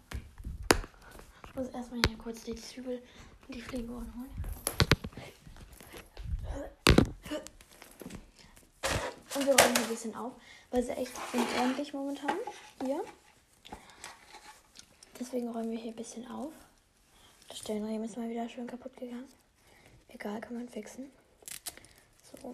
Ich 1.55 1.61
muss 1.61 1.69
erstmal 1.69 2.01
hier 2.05 2.17
kurz 2.17 2.43
die 2.43 2.53
Zügel 2.53 3.01
und 3.47 3.55
die 3.55 3.61
Fliegerohren 3.61 4.13
holen. 4.13 4.29
Und 9.33 9.45
wir 9.45 9.53
räumen 9.53 9.75
hier 9.77 9.85
ein 9.85 9.89
bisschen 9.89 10.15
auf, 10.15 10.33
weil 10.69 10.83
sie 10.83 10.91
echt 10.91 11.13
unordentlich 11.31 11.93
momentan 11.93 12.35
hier. 12.83 13.01
Deswegen 15.17 15.47
räumen 15.47 15.71
wir 15.71 15.77
hier 15.77 15.93
ein 15.93 15.95
bisschen 15.95 16.29
auf. 16.29 16.51
Das 17.47 17.59
Stellenriemen 17.59 18.03
ist 18.03 18.17
mal 18.17 18.29
wieder 18.29 18.49
schön 18.49 18.67
kaputt 18.67 18.97
gegangen. 18.97 19.29
Egal, 20.09 20.41
kann 20.41 20.55
man 20.55 20.67
fixen. 20.67 21.09
So. 22.41 22.53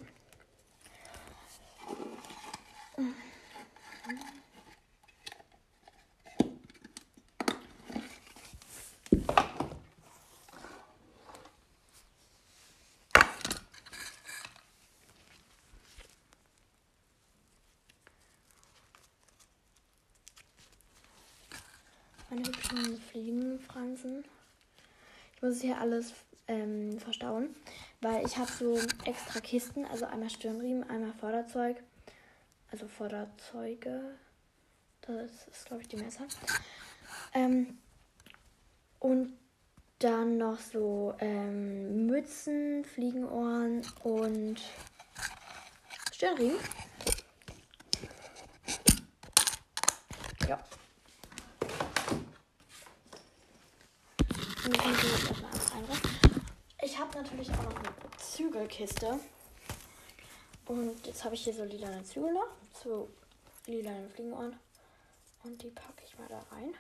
Meine 22.29 22.47
hübschen 22.47 23.01
Fliegenfransen. 23.95 24.23
Ich 25.35 25.41
muss 25.41 25.61
hier 25.61 25.79
alles 25.79 26.13
ähm, 26.47 26.99
verstauen, 26.99 27.55
weil 28.01 28.25
ich 28.25 28.37
habe 28.37 28.51
so 28.51 28.77
extra 29.05 29.39
Kisten, 29.39 29.85
also 29.85 30.05
einmal 30.05 30.29
Stirnriemen, 30.29 30.89
einmal 30.89 31.13
Vorderzeug, 31.13 31.77
also 32.71 32.87
Vorderzeuge, 32.87 34.01
das 35.01 35.47
ist 35.47 35.65
glaube 35.65 35.81
ich 35.81 35.87
die 35.87 35.97
Messer. 35.97 36.25
Ähm, 37.33 37.77
und 38.99 39.33
dann 39.99 40.37
noch 40.37 40.59
so 40.59 41.15
ähm, 41.19 42.07
Mützen, 42.07 42.83
Fliegenohren 42.85 43.81
und 44.03 44.61
Stirnriemen. 46.11 46.57
Ja. 50.47 50.59
Und 51.77 52.19
die 54.25 54.37
sind 54.37 54.39
jetzt 54.39 54.39
erstmal 54.39 54.39
alles 54.39 54.39
einräumen. 54.39 54.50
Ich 56.83 56.99
habe 56.99 57.17
natürlich 57.17 57.49
auch 57.51 57.63
noch 57.63 57.75
eine 57.77 57.93
Zügelkiste. 58.17 59.19
Und 60.65 61.07
jetzt 61.07 61.23
habe 61.23 61.33
ich 61.33 61.43
hier 61.43 61.53
so 61.53 61.63
lilane 61.63 62.03
Zügel 62.03 62.31
noch. 62.33 62.47
So 62.83 63.09
lilane 63.65 64.07
Fliegenohren. 64.09 64.59
Und 65.43 65.61
die 65.61 65.69
packe 65.69 66.03
ich 66.05 66.17
mal 66.19 66.27
da 66.27 66.39
rein. 66.51 66.75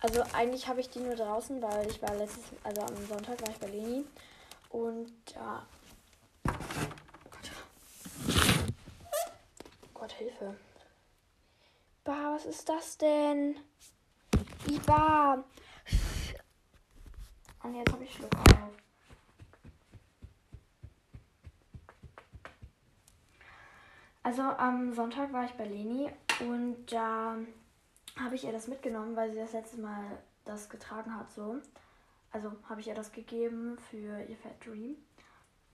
Also 0.00 0.22
eigentlich 0.32 0.68
habe 0.68 0.80
ich 0.80 0.88
die 0.90 1.00
nur 1.00 1.16
draußen, 1.16 1.60
weil 1.60 1.90
ich 1.90 2.00
war 2.00 2.14
letztes, 2.14 2.44
also 2.62 2.82
am 2.82 3.06
Sonntag 3.08 3.40
war 3.42 3.50
ich 3.50 3.58
bei 3.58 3.66
Leni. 3.66 4.04
Und 4.68 5.12
da. 5.34 5.66
Gott. 6.44 7.50
Gott, 9.94 10.12
Hilfe. 10.12 10.56
Bah, 12.04 12.34
was 12.34 12.46
ist 12.46 12.68
das 12.68 12.96
denn? 12.96 13.56
Iba. 14.68 15.44
Und 17.62 17.74
jetzt 17.74 17.92
habe 17.92 18.04
ich 18.04 18.14
Schluck 18.14 18.34
auf. 18.34 18.72
Also 24.22 24.42
am 24.42 24.92
Sonntag 24.92 25.32
war 25.32 25.44
ich 25.46 25.52
bei 25.52 25.64
Leni 25.64 26.10
und 26.40 26.86
da 26.92 27.38
habe 28.18 28.34
ich 28.34 28.44
ihr 28.44 28.52
das 28.52 28.68
mitgenommen, 28.68 29.16
weil 29.16 29.32
sie 29.32 29.38
das 29.38 29.52
letzte 29.52 29.80
Mal 29.80 30.04
das 30.44 30.68
getragen 30.68 31.14
hat 31.14 31.32
so. 31.32 31.56
Also 32.30 32.52
habe 32.68 32.80
ich 32.80 32.88
ihr 32.88 32.94
das 32.94 33.12
gegeben 33.12 33.78
für 33.90 34.22
ihr 34.22 34.36
Fat 34.36 34.64
Dream. 34.64 34.96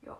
Ja. 0.02 0.16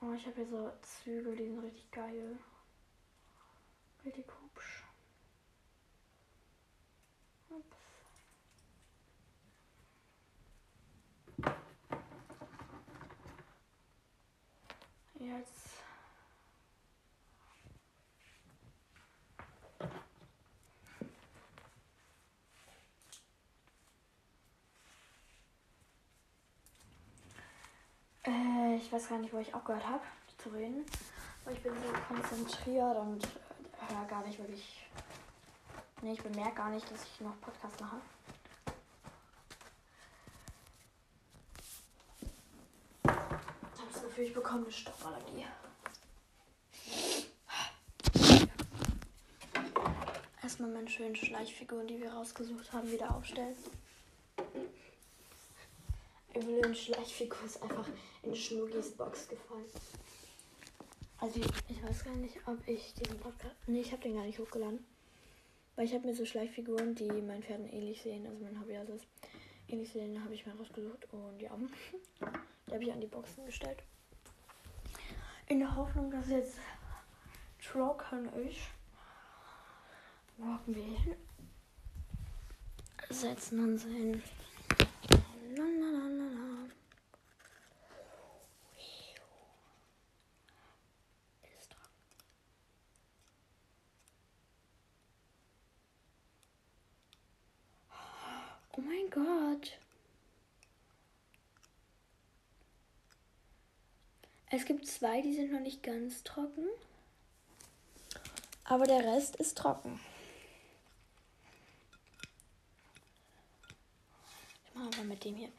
Oh, 0.00 0.12
ich 0.16 0.26
habe 0.26 0.36
hier 0.36 0.46
so 0.46 0.72
Zügel, 0.82 1.36
die 1.36 1.46
sind 1.46 1.62
richtig 1.62 1.90
geil. 1.92 2.36
Richtig 4.04 4.24
hübsch. 4.24 4.84
Ups. 7.50 7.76
Jetzt. 15.18 15.50
Äh, 28.24 28.76
ich 28.76 28.90
weiß 28.90 29.08
gar 29.08 29.18
nicht, 29.18 29.32
wo 29.32 29.38
ich 29.38 29.54
aufgehört 29.54 29.86
habe 29.86 30.02
zu 30.38 30.48
reden. 30.50 30.86
Aber 31.44 31.52
ich 31.52 31.62
bin 31.62 31.72
so 31.74 32.14
konzentriert 32.14 32.96
und 32.96 33.28
höre 33.90 34.06
gar 34.06 34.26
nicht 34.26 34.38
wirklich. 34.38 34.86
Nee, 36.02 36.12
ich 36.12 36.22
bemerke 36.22 36.54
gar 36.54 36.70
nicht, 36.70 36.90
dass 36.90 37.04
ich 37.04 37.20
noch 37.20 37.38
Podcast 37.40 37.80
mache. 37.80 37.96
Ich 43.04 43.10
habe 43.80 43.92
das 43.92 44.02
Gefühl, 44.02 44.24
ich 44.24 44.34
bekomme 44.34 44.62
eine 44.62 44.72
Stoffallergie. 44.72 45.46
Erstmal 50.42 50.70
meine 50.70 50.88
schönen 50.88 51.16
Schleichfiguren, 51.16 51.86
die 51.86 52.00
wir 52.00 52.12
rausgesucht 52.12 52.72
haben, 52.72 52.90
wieder 52.90 53.14
aufstellen. 53.14 53.56
Evelyn 56.34 56.74
Schleichfigur 56.74 57.44
ist 57.44 57.62
einfach 57.62 57.86
in 58.22 58.34
Schnuggis 58.34 58.92
Box 58.92 59.28
gefallen. 59.28 59.64
Also 61.20 61.38
ich 61.68 61.82
weiß 61.82 62.04
gar 62.04 62.16
nicht, 62.16 62.38
ob 62.46 62.66
ich 62.66 62.94
diesen 62.94 63.18
Podcast. 63.18 63.54
Nee, 63.66 63.82
ich 63.82 63.92
habe 63.92 64.02
den 64.02 64.14
gar 64.14 64.24
nicht 64.24 64.38
hochgeladen. 64.38 64.84
Weil 65.76 65.84
ich 65.84 65.94
habe 65.94 66.06
mir 66.06 66.14
so 66.14 66.24
Schleichfiguren, 66.24 66.94
die 66.94 67.10
meinen 67.10 67.42
Pferden 67.42 67.68
ähnlich 67.68 68.02
sehen, 68.02 68.26
also 68.26 68.42
mein 68.42 68.58
Hobby 68.58 68.76
also 68.76 68.94
ist 68.94 69.06
ähnlich 69.68 69.90
sehen, 69.92 70.22
habe 70.22 70.34
ich 70.34 70.46
mir 70.46 70.54
rausgesucht 70.54 71.06
und 71.12 71.40
ja. 71.40 71.50
Die 72.66 72.72
habe 72.74 72.84
ich 72.84 72.92
an 72.92 73.00
die 73.00 73.06
Boxen 73.06 73.44
gestellt. 73.44 73.82
In 75.48 75.58
der 75.58 75.74
Hoffnung, 75.74 76.10
dass 76.10 76.28
jetzt 76.28 76.58
trocken 77.60 78.28
ist. 78.46 78.60
Walken 80.36 80.74
wir 80.74 80.84
hin. 80.84 81.16
Setzen 83.08 83.58
uns 83.60 83.82
hin. 83.82 84.22
La, 85.56 85.64
la, 85.64 85.90
la, 85.90 86.06
la, 86.06 86.24
la. 86.24 86.79
Oh 98.72 98.80
mein 98.80 99.10
Gott. 99.10 99.78
Es 104.52 104.64
gibt 104.64 104.86
zwei, 104.86 105.22
die 105.22 105.34
sind 105.34 105.52
noch 105.52 105.60
nicht 105.60 105.82
ganz 105.82 106.24
trocken. 106.24 106.66
Aber 108.64 108.86
der 108.86 109.04
Rest 109.04 109.36
ist 109.36 109.58
trocken. 109.58 110.00
Ich 114.66 114.74
mache 114.74 114.86
aber 114.86 115.04
mit 115.04 115.24
dem 115.24 115.36
hier. 115.36 115.50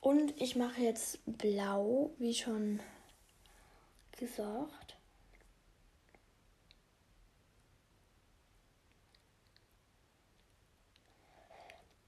Und 0.00 0.40
ich 0.40 0.56
mache 0.56 0.80
jetzt 0.80 1.18
blau, 1.26 2.10
wie 2.18 2.34
schon 2.34 2.80
gesagt. 4.18 4.85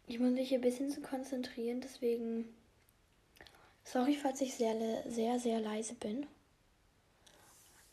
Ich 0.09 0.18
muss 0.18 0.33
mich 0.33 0.49
hier 0.49 0.59
ein 0.59 0.62
bisschen 0.62 0.90
zu 0.90 1.03
konzentrieren, 1.03 1.83
deswegen 1.83 2.49
sorry, 3.85 4.14
falls 4.16 4.40
ich 4.40 4.55
sehr, 4.55 4.75
sehr, 5.07 5.38
sehr 5.38 5.61
leise 5.61 5.94
bin. 5.94 6.27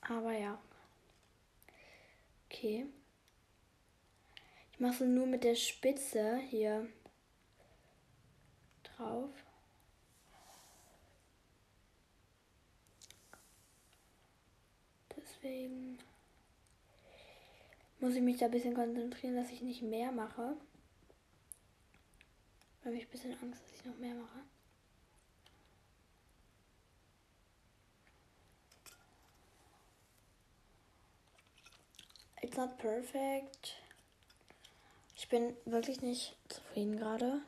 Aber 0.02 0.32
ja. 0.32 0.58
Okay. 2.46 2.86
Ich 4.72 4.80
mache 4.80 5.00
so 5.00 5.06
nur 5.06 5.26
mit 5.26 5.44
der 5.44 5.56
Spitze 5.56 6.38
hier 6.38 6.88
drauf. 8.84 9.30
Deswegen. 15.18 16.00
muss 18.00 18.16
ich 18.16 18.22
mich 18.22 18.38
da 18.38 18.46
ein 18.46 18.52
bisschen 18.52 18.74
konzentrieren, 18.74 19.36
dass 19.36 19.52
ich 19.52 19.62
nicht 19.62 19.82
mehr 19.82 20.14
mache. 20.14 20.56
Habe 22.86 22.98
ich 22.98 23.06
ein 23.06 23.10
bisschen 23.10 23.36
Angst, 23.42 23.64
dass 23.64 23.80
ich 23.80 23.84
noch 23.84 23.98
mehr 23.98 24.14
mache. 24.14 24.44
It's 32.44 32.56
not 32.56 32.78
perfect. 32.78 33.74
Ich 35.16 35.28
bin 35.30 35.58
wirklich 35.66 36.02
nicht 36.02 36.38
zufrieden 36.48 36.98
gerade. 36.98 37.42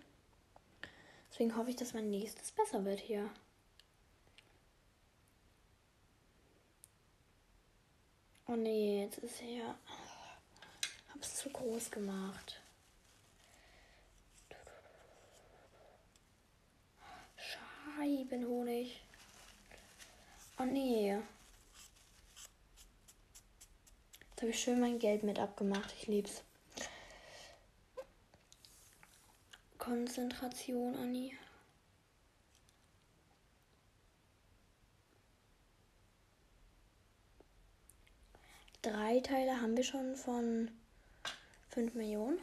Deswegen 1.30 1.56
hoffe 1.56 1.70
ich, 1.70 1.76
dass 1.76 1.94
mein 1.94 2.10
nächstes 2.10 2.52
besser 2.52 2.84
wird 2.84 3.00
hier. 3.00 3.30
Oh 8.48 8.56
nee, 8.56 9.04
jetzt 9.04 9.20
ist 9.20 9.42
er 9.42 9.50
ja. 9.50 9.78
Hab's 11.14 11.36
zu 11.36 11.52
groß 11.52 11.92
gemacht. 11.92 12.60
Scheibenhonig. 17.98 19.02
Oh 20.60 20.66
nee. 20.66 21.18
Jetzt 24.30 24.42
habe 24.42 24.52
ich 24.52 24.60
schön 24.60 24.80
mein 24.80 25.00
Geld 25.00 25.24
mit 25.24 25.40
abgemacht. 25.40 25.92
Ich 26.00 26.06
lieb's. 26.06 26.44
Konzentration, 29.80 30.96
Anni. 30.96 31.36
Drei 38.84 39.22
Teile 39.22 39.60
haben 39.60 39.76
wir 39.76 39.84
schon 39.84 40.16
von 40.16 40.70
5 41.70 41.96
Millionen. 41.96 42.40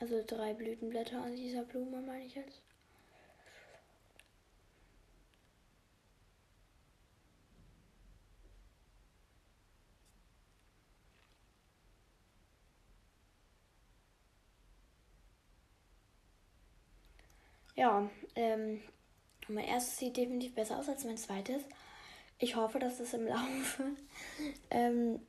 Also 0.00 0.20
drei 0.26 0.52
Blütenblätter 0.52 1.22
an 1.22 1.36
dieser 1.36 1.62
Blume, 1.62 2.00
meine 2.02 2.24
ich 2.24 2.34
jetzt. 2.34 2.60
Ja, 17.76 18.08
ähm, 18.36 18.80
mein 19.48 19.64
erstes 19.66 19.98
sieht 19.98 20.16
definitiv 20.16 20.54
besser 20.54 20.78
aus 20.78 20.88
als 20.88 21.04
mein 21.04 21.16
zweites. 21.18 21.62
Ich 22.38 22.56
hoffe, 22.56 22.78
dass 22.78 23.00
es 23.00 23.14
im 23.14 23.26
Laufe 23.28 23.84
ähm, 24.70 25.20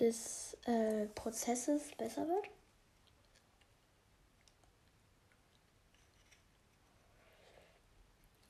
des 0.00 0.56
äh, 0.66 1.06
Prozesses 1.14 1.90
besser 1.98 2.28
wird. 2.28 2.46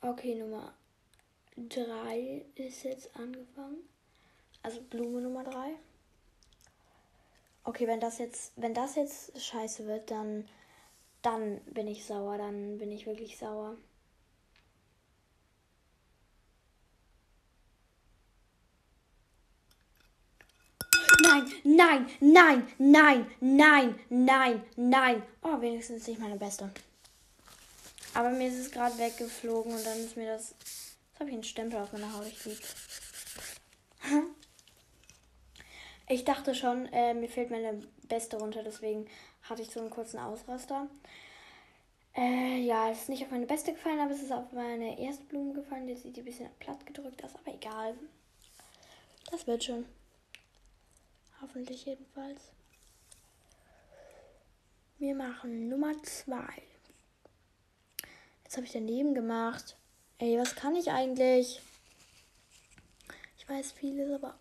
Okay, 0.06 0.36
Nummer 0.36 0.72
3 1.56 2.44
ist 2.54 2.84
jetzt 2.84 3.16
angefangen. 3.16 3.88
Also 4.62 4.80
Blume 4.82 5.20
Nummer 5.20 5.42
3. 5.42 5.74
Okay, 7.64 7.88
wenn 7.88 7.98
das 7.98 8.18
jetzt, 8.18 8.52
wenn 8.56 8.72
das 8.72 8.94
jetzt 8.94 9.40
scheiße 9.40 9.86
wird, 9.86 10.10
dann 10.10 10.46
dann 11.22 11.60
bin 11.64 11.88
ich 11.88 12.04
sauer, 12.04 12.38
dann 12.38 12.78
bin 12.78 12.92
ich 12.92 13.04
wirklich 13.04 13.36
sauer. 13.36 13.76
Nein, 21.20 21.50
nein, 21.64 22.06
nein, 22.20 22.68
nein, 22.78 23.26
nein, 23.40 23.98
nein, 24.08 24.62
nein. 24.76 25.22
Oh, 25.42 25.60
wenigstens 25.60 26.06
nicht 26.06 26.20
meine 26.20 26.36
beste. 26.36 26.70
Aber 28.16 28.30
mir 28.30 28.48
ist 28.48 28.58
es 28.58 28.70
gerade 28.70 28.96
weggeflogen 28.96 29.74
und 29.74 29.84
dann 29.84 29.98
ist 29.98 30.16
mir 30.16 30.32
das. 30.32 30.54
Jetzt 30.58 31.20
habe 31.20 31.28
ich 31.28 31.34
einen 31.34 31.44
Stempel 31.44 31.78
auf 31.78 31.92
meiner 31.92 32.12
Haut. 32.14 32.26
Ich 32.26 32.44
lieb's. 32.44 32.74
Ich 36.08 36.24
dachte 36.24 36.54
schon, 36.54 36.86
äh, 36.92 37.14
mir 37.14 37.28
fehlt 37.28 37.50
meine 37.50 37.82
beste 38.04 38.38
runter, 38.38 38.62
deswegen 38.62 39.08
hatte 39.42 39.62
ich 39.62 39.70
so 39.70 39.80
einen 39.80 39.90
kurzen 39.90 40.20
Ausraster. 40.20 40.88
Äh, 42.14 42.60
ja, 42.60 42.92
es 42.92 43.00
ist 43.00 43.08
nicht 43.08 43.24
auf 43.24 43.32
meine 43.32 43.46
beste 43.46 43.72
gefallen, 43.72 43.98
aber 43.98 44.12
es 44.12 44.22
ist 44.22 44.30
auf 44.30 44.52
meine 44.52 45.00
erste 45.00 45.24
Blume 45.24 45.52
gefallen. 45.52 45.88
Die 45.88 45.96
sieht 45.96 46.16
ein 46.16 46.24
bisschen 46.24 46.48
platt 46.60 46.86
gedrückt 46.86 47.24
aus, 47.24 47.34
aber 47.34 47.52
egal. 47.52 47.98
Das 49.32 49.48
wird 49.48 49.64
schon. 49.64 49.84
Hoffentlich 51.42 51.86
jedenfalls. 51.86 52.52
Wir 54.98 55.16
machen 55.16 55.68
Nummer 55.68 56.00
2. 56.04 56.38
Habe 58.56 58.64
ich 58.64 58.72
daneben 58.72 59.12
gemacht. 59.12 59.76
Ey, 60.16 60.38
was 60.38 60.56
kann 60.56 60.74
ich 60.74 60.90
eigentlich? 60.90 61.60
Ich 63.36 63.46
weiß 63.46 63.72
vieles, 63.72 64.10
aber 64.10 64.38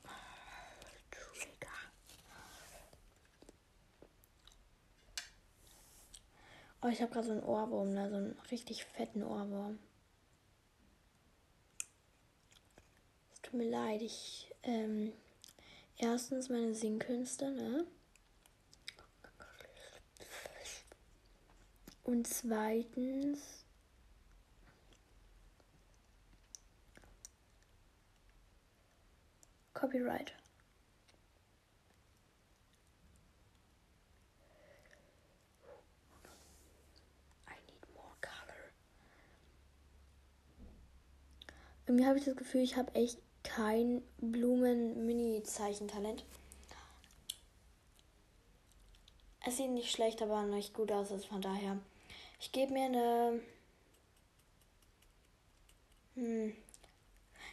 Oh, 6.82 6.88
ich 6.88 7.01
habe 7.01 7.12
gerade 7.12 7.25
so 7.25 7.34
einen 7.34 7.43
Ohrwurm, 7.43 7.93
ne? 7.95 8.10
so 8.12 8.15
einen 8.15 8.39
richtig 8.51 8.86
fetten 8.86 9.23
Ohrwurm. 9.23 9.80
Es 13.34 13.41
tut 13.41 13.56
mir 13.56 13.69
leid, 13.69 14.04
ich, 14.04 14.54
ähm, 14.62 15.12
erstens 15.97 16.47
meine 16.47 16.75
Singkünste, 16.75 17.49
ne? 17.49 17.88
Und 22.04 22.28
zweitens 22.28 23.64
Copyright. 29.86 30.34
Irgendwie 41.88 42.08
habe 42.08 42.17
ich 42.17 42.26
das 42.26 42.36
Gefühl, 42.36 42.62
ich 42.62 42.78
habe 42.78 42.95
echt 42.95 43.19
kein 43.43 44.02
Blumen-Mini-Zeichentalent. 44.17 46.26
Es 49.45 49.58
sieht 49.58 49.69
nicht 49.69 49.91
schlecht, 49.91 50.24
aber 50.24 50.48
nicht 50.48 50.74
gut 50.74 50.91
aus, 50.91 51.12
also 51.12 51.28
von 51.28 51.43
daher. 51.43 51.78
Ich 52.39 52.52
gebe 52.52 52.74
mir 52.74 52.86
eine. 52.86 53.39
Hm. 56.15 56.56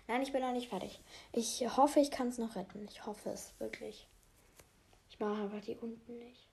Nein, 0.09 0.23
ich 0.23 0.33
bin 0.33 0.43
noch 0.43 0.53
nicht 0.53 0.69
fertig. 0.69 1.01
Ich 1.33 1.65
hoffe, 1.77 2.01
ich 2.01 2.11
kann 2.11 2.29
es 2.29 2.39
noch 2.39 2.57
retten. 2.57 2.87
Ich 2.91 3.07
hoffe 3.07 3.31
es 3.31 3.55
wirklich. 3.59 4.09
Ich 5.09 5.19
mache 5.21 5.43
aber 5.43 5.61
die 5.61 5.77
unten 5.77 6.19
nicht. 6.19 6.52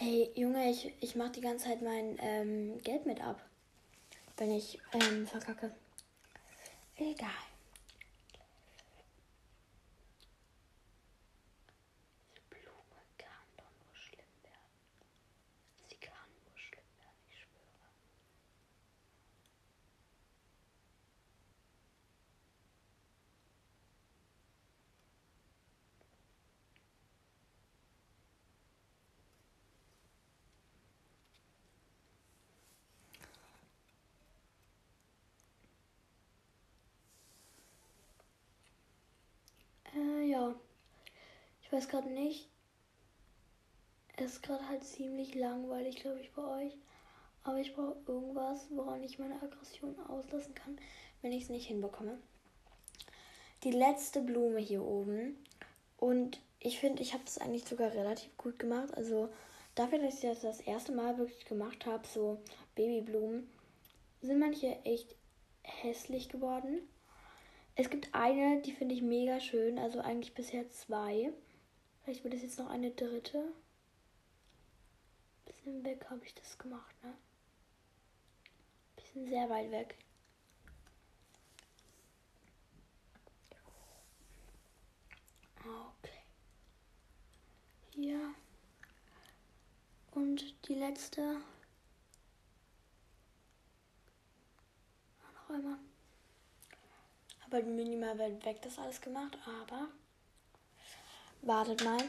Hey, 0.00 0.30
Junge, 0.36 0.70
ich, 0.70 0.92
ich 1.00 1.16
mach 1.16 1.30
die 1.30 1.40
ganze 1.40 1.64
Zeit 1.64 1.82
mein 1.82 2.16
ähm, 2.20 2.78
Geld 2.84 3.04
mit 3.04 3.20
ab. 3.20 3.44
Wenn 4.36 4.52
ich 4.52 4.78
ähm, 4.92 5.26
verkacke. 5.26 5.72
Egal. 6.96 7.28
Ich 41.68 41.72
weiß 41.74 41.88
gerade 41.88 42.08
nicht. 42.08 42.48
Es 44.16 44.32
ist 44.32 44.42
gerade 44.42 44.66
halt 44.70 44.82
ziemlich 44.84 45.34
langweilig, 45.34 45.96
glaube 45.96 46.18
ich, 46.18 46.32
bei 46.32 46.64
euch. 46.64 46.72
Aber 47.44 47.58
ich 47.58 47.74
brauche 47.74 47.98
irgendwas, 48.06 48.68
woran 48.70 49.02
ich 49.02 49.18
meine 49.18 49.34
Aggression 49.42 49.94
auslassen 50.08 50.54
kann, 50.54 50.78
wenn 51.20 51.30
ich 51.30 51.42
es 51.42 51.50
nicht 51.50 51.66
hinbekomme. 51.66 52.18
Die 53.64 53.70
letzte 53.70 54.22
Blume 54.22 54.60
hier 54.60 54.82
oben. 54.82 55.36
Und 55.98 56.40
ich 56.58 56.80
finde, 56.80 57.02
ich 57.02 57.12
habe 57.12 57.24
das 57.26 57.36
eigentlich 57.36 57.66
sogar 57.66 57.92
relativ 57.92 58.34
gut 58.38 58.58
gemacht. 58.58 58.94
Also 58.94 59.28
dafür, 59.74 59.98
dass 59.98 60.14
ich 60.14 60.22
das 60.22 60.40
das 60.40 60.60
erste 60.60 60.92
Mal 60.92 61.18
wirklich 61.18 61.44
gemacht 61.44 61.84
habe, 61.84 62.06
so 62.06 62.40
Babyblumen, 62.76 63.46
sind 64.22 64.38
manche 64.38 64.74
echt 64.86 65.14
hässlich 65.62 66.30
geworden. 66.30 66.80
Es 67.74 67.90
gibt 67.90 68.14
eine, 68.14 68.62
die 68.62 68.72
finde 68.72 68.94
ich 68.94 69.02
mega 69.02 69.38
schön, 69.38 69.78
also 69.78 70.00
eigentlich 70.00 70.32
bisher 70.32 70.70
zwei. 70.70 71.30
Vielleicht 72.08 72.24
wird 72.24 72.32
es 72.32 72.40
jetzt 72.40 72.58
noch 72.58 72.70
eine 72.70 72.90
dritte. 72.90 73.52
Bisschen 75.44 75.84
weg 75.84 76.06
habe 76.08 76.24
ich 76.24 76.34
das 76.34 76.56
gemacht, 76.56 76.94
ne? 77.04 77.12
Bisschen 78.96 79.28
sehr 79.28 79.50
weit 79.50 79.70
weg. 79.70 79.94
Okay. 85.58 86.22
Hier. 87.90 88.34
Und 90.12 90.66
die 90.66 90.76
letzte. 90.76 91.42
Noch 95.34 95.50
einmal. 95.54 95.78
Habe 97.40 97.62
minimal 97.64 98.18
weit 98.18 98.42
weg 98.46 98.62
das 98.62 98.78
alles 98.78 99.02
gemacht, 99.02 99.36
aber 99.44 99.90
wartet 101.42 101.84
mal. 101.84 102.02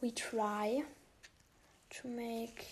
We 0.00 0.14
try 0.14 0.84
to 1.90 2.08
make 2.08 2.64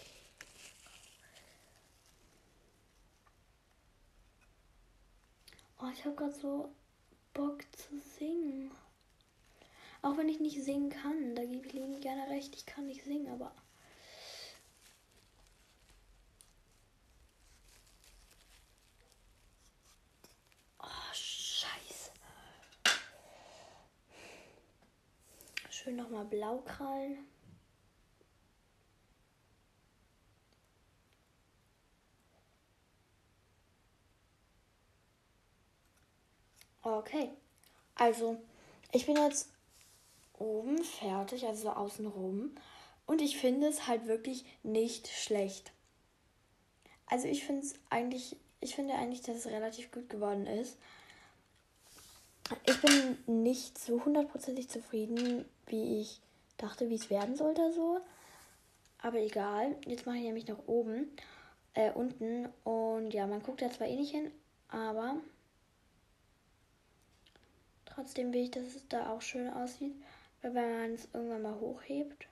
Oh, 5.80 5.90
ich 5.92 6.04
habe 6.04 6.16
gerade 6.16 6.32
so 6.32 6.72
Bock 7.34 7.62
zu 7.76 8.00
singen. 8.18 8.72
Auch 10.02 10.16
wenn 10.16 10.28
ich 10.28 10.40
nicht 10.40 10.62
singen 10.64 10.90
kann, 10.90 11.34
da 11.36 11.44
gebe 11.44 11.66
ich 11.66 11.74
Ihnen 11.74 12.00
gerne 12.00 12.28
recht, 12.30 12.54
ich 12.56 12.66
kann 12.66 12.86
nicht 12.86 13.04
singen, 13.04 13.28
aber. 13.32 13.52
Oh, 20.80 21.12
scheiße. 21.12 22.10
Schön 25.70 25.96
nochmal 25.96 26.17
Blaukrallen. 26.30 27.18
Okay. 36.82 37.30
Also, 37.94 38.38
ich 38.92 39.06
bin 39.06 39.16
jetzt 39.16 39.50
oben 40.34 40.82
fertig, 40.84 41.46
also 41.46 41.62
so 41.64 41.70
außen 41.70 42.06
rum. 42.06 42.54
Und 43.06 43.20
ich 43.22 43.38
finde 43.38 43.66
es 43.68 43.86
halt 43.86 44.06
wirklich 44.06 44.44
nicht 44.62 45.08
schlecht. 45.08 45.72
Also 47.06 47.26
ich 47.26 47.44
finde 47.44 47.62
es 47.62 47.74
eigentlich, 47.90 48.36
ich 48.60 48.74
finde 48.74 48.94
eigentlich, 48.94 49.22
dass 49.22 49.36
es 49.36 49.46
relativ 49.46 49.90
gut 49.90 50.08
geworden 50.10 50.46
ist. 50.46 50.78
Ich 52.64 52.80
bin 52.80 53.42
nicht 53.42 53.78
so 53.78 54.04
hundertprozentig 54.04 54.68
zufrieden, 54.68 55.44
wie 55.66 56.00
ich 56.00 56.20
dachte, 56.56 56.88
wie 56.88 56.94
es 56.94 57.10
werden 57.10 57.36
sollte 57.36 57.72
so. 57.72 58.00
Aber 58.98 59.18
egal. 59.18 59.76
Jetzt 59.86 60.06
mache 60.06 60.16
ich 60.16 60.24
nämlich 60.24 60.46
nach 60.46 60.66
oben, 60.66 61.10
äh, 61.74 61.92
unten. 61.92 62.48
Und 62.64 63.12
ja, 63.12 63.26
man 63.26 63.42
guckt 63.42 63.62
da 63.62 63.70
zwar 63.70 63.86
eh 63.86 63.96
nicht 63.96 64.12
hin, 64.12 64.30
aber 64.68 65.16
trotzdem 67.84 68.32
will 68.32 68.44
ich, 68.44 68.50
dass 68.50 68.64
es 68.64 68.88
da 68.88 69.10
auch 69.10 69.22
schön 69.22 69.48
aussieht. 69.50 69.94
Weil 70.42 70.54
wenn 70.54 70.78
man 70.78 70.94
es 70.94 71.08
irgendwann 71.12 71.42
mal 71.42 71.60
hochhebt. 71.60 72.26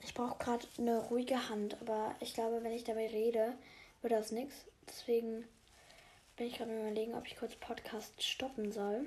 Ich 0.00 0.14
brauche 0.14 0.38
gerade 0.38 0.66
eine 0.78 0.98
ruhige 0.98 1.48
Hand, 1.48 1.80
aber 1.80 2.16
ich 2.20 2.34
glaube, 2.34 2.62
wenn 2.62 2.72
ich 2.72 2.84
dabei 2.84 3.06
rede, 3.06 3.54
wird 4.02 4.12
das 4.12 4.32
nichts. 4.32 4.64
Deswegen 4.88 5.46
bin 6.40 6.46
ich 6.46 6.56
gerade 6.56 6.74
überlegen, 6.74 7.14
ob 7.14 7.26
ich 7.26 7.36
kurz 7.36 7.54
Podcast 7.56 8.22
stoppen 8.22 8.72
soll. 8.72 9.06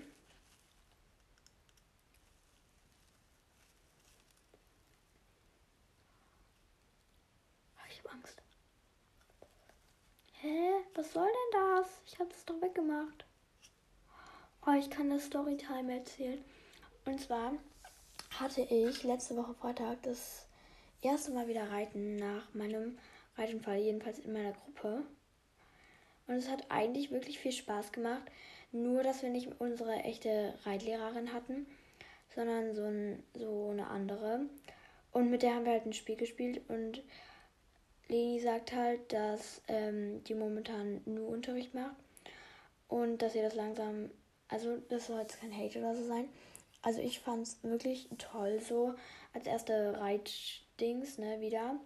Ich 7.89 7.98
habe 8.04 8.12
Angst. 8.12 8.39
Hä? 10.41 10.74
Was 10.93 11.12
soll 11.12 11.26
denn 11.26 11.60
das? 11.60 11.88
Ich 12.06 12.19
habe 12.19 12.30
es 12.30 12.46
doch 12.46 12.62
weggemacht. 12.62 13.26
Oh, 14.67 14.74
ich 14.78 14.91
kann 14.91 15.10
das 15.10 15.26
Storytime 15.26 15.91
erzählen. 15.91 16.46
Und 17.06 17.19
zwar 17.19 17.54
hatte 18.38 18.62
ich 18.62 19.02
letzte 19.02 19.36
Woche 19.36 19.56
Freitag 19.56 20.04
das 20.04 20.46
erste 21.02 21.32
Mal 21.32 21.48
wieder 21.48 21.72
Reiten 21.72 22.15
nach 22.17 22.54
meinem 22.54 23.00
Reitunfall, 23.39 23.80
jedenfalls 23.80 24.19
in 24.19 24.34
meiner 24.34 24.52
Gruppe. 24.52 25.04
Und 26.28 26.36
es 26.36 26.50
hat 26.50 26.66
eigentlich 26.70 27.12
wirklich 27.12 27.40
viel 27.40 27.52
Spaß 27.52 27.92
gemacht. 27.92 28.24
Nur, 28.72 29.04
dass 29.04 29.22
wir 29.22 29.30
nicht 29.30 29.50
unsere 29.60 29.94
echte 30.04 30.54
Reitlehrerin 30.64 31.34
hatten, 31.34 31.68
sondern 32.34 32.74
so, 32.74 32.84
ein, 32.84 33.24
so 33.34 33.70
eine 33.72 33.88
andere. 33.88 34.42
Und 35.12 35.30
mit 35.30 35.44
der 35.44 35.56
haben 35.56 35.66
wir 35.66 35.74
halt 35.74 35.86
ein 35.86 35.94
Spiel 35.94 36.16
gespielt. 36.16 36.62
Und 36.70 37.04
Leni 38.08 38.40
sagt 38.40 38.74
halt, 38.74 39.14
dass 39.14 39.62
ähm, 39.68 40.24
die 40.24 40.34
momentan 40.34 41.02
nur 41.06 41.28
Unterricht 41.28 41.74
macht. 41.74 41.96
Und 42.88 43.22
dass 43.22 43.34
sie 43.34 43.42
das 43.42 43.56
langsam 43.56 44.10
also 44.54 44.78
das 44.90 45.08
soll 45.08 45.20
jetzt 45.20 45.40
kein 45.40 45.56
Hate 45.56 45.80
oder 45.80 45.96
so 45.96 46.06
sein. 46.06 46.30
Also 46.84 47.02
ich 47.02 47.20
fand 47.20 47.48
es 47.48 47.64
wirklich 47.64 48.08
toll 48.20 48.60
so 48.60 48.94
als 49.34 49.48
erste 49.48 50.00
Reitdings, 50.00 51.18
ne, 51.18 51.42
wieder. 51.42 51.80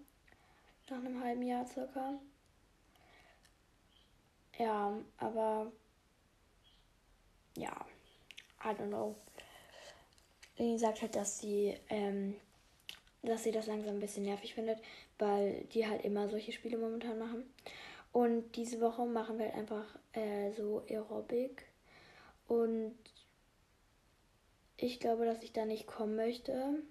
Nach 0.89 0.97
einem 0.97 1.23
halben 1.23 1.43
Jahr 1.43 1.65
circa. 1.65 2.19
Ja, 4.57 4.97
aber 5.17 5.71
ja, 7.57 7.85
I 8.63 8.69
don't 8.69 8.87
know. 8.89 9.15
Leni 10.57 10.77
sagt 10.79 11.01
halt, 11.01 11.15
dass 11.15 11.39
sie, 11.39 11.77
ähm, 11.89 12.35
dass 13.23 13.43
sie 13.43 13.51
das 13.51 13.67
langsam 13.67 13.95
ein 13.95 13.99
bisschen 13.99 14.23
nervig 14.23 14.53
findet, 14.55 14.79
weil 15.19 15.65
die 15.73 15.87
halt 15.87 16.03
immer 16.05 16.29
solche 16.29 16.51
Spiele 16.51 16.77
momentan 16.77 17.19
machen. 17.19 17.43
Und 18.11 18.55
diese 18.55 18.81
Woche 18.81 19.05
machen 19.05 19.37
wir 19.37 19.45
halt 19.47 19.55
einfach 19.55 19.85
äh, 20.13 20.51
so 20.53 20.83
Aerobic 20.89 21.65
und 22.47 22.95
ich 24.77 24.99
glaube, 24.99 25.25
dass 25.25 25.43
ich 25.43 25.53
da 25.53 25.65
nicht 25.65 25.87
kommen 25.87 26.15
möchte. 26.15 26.81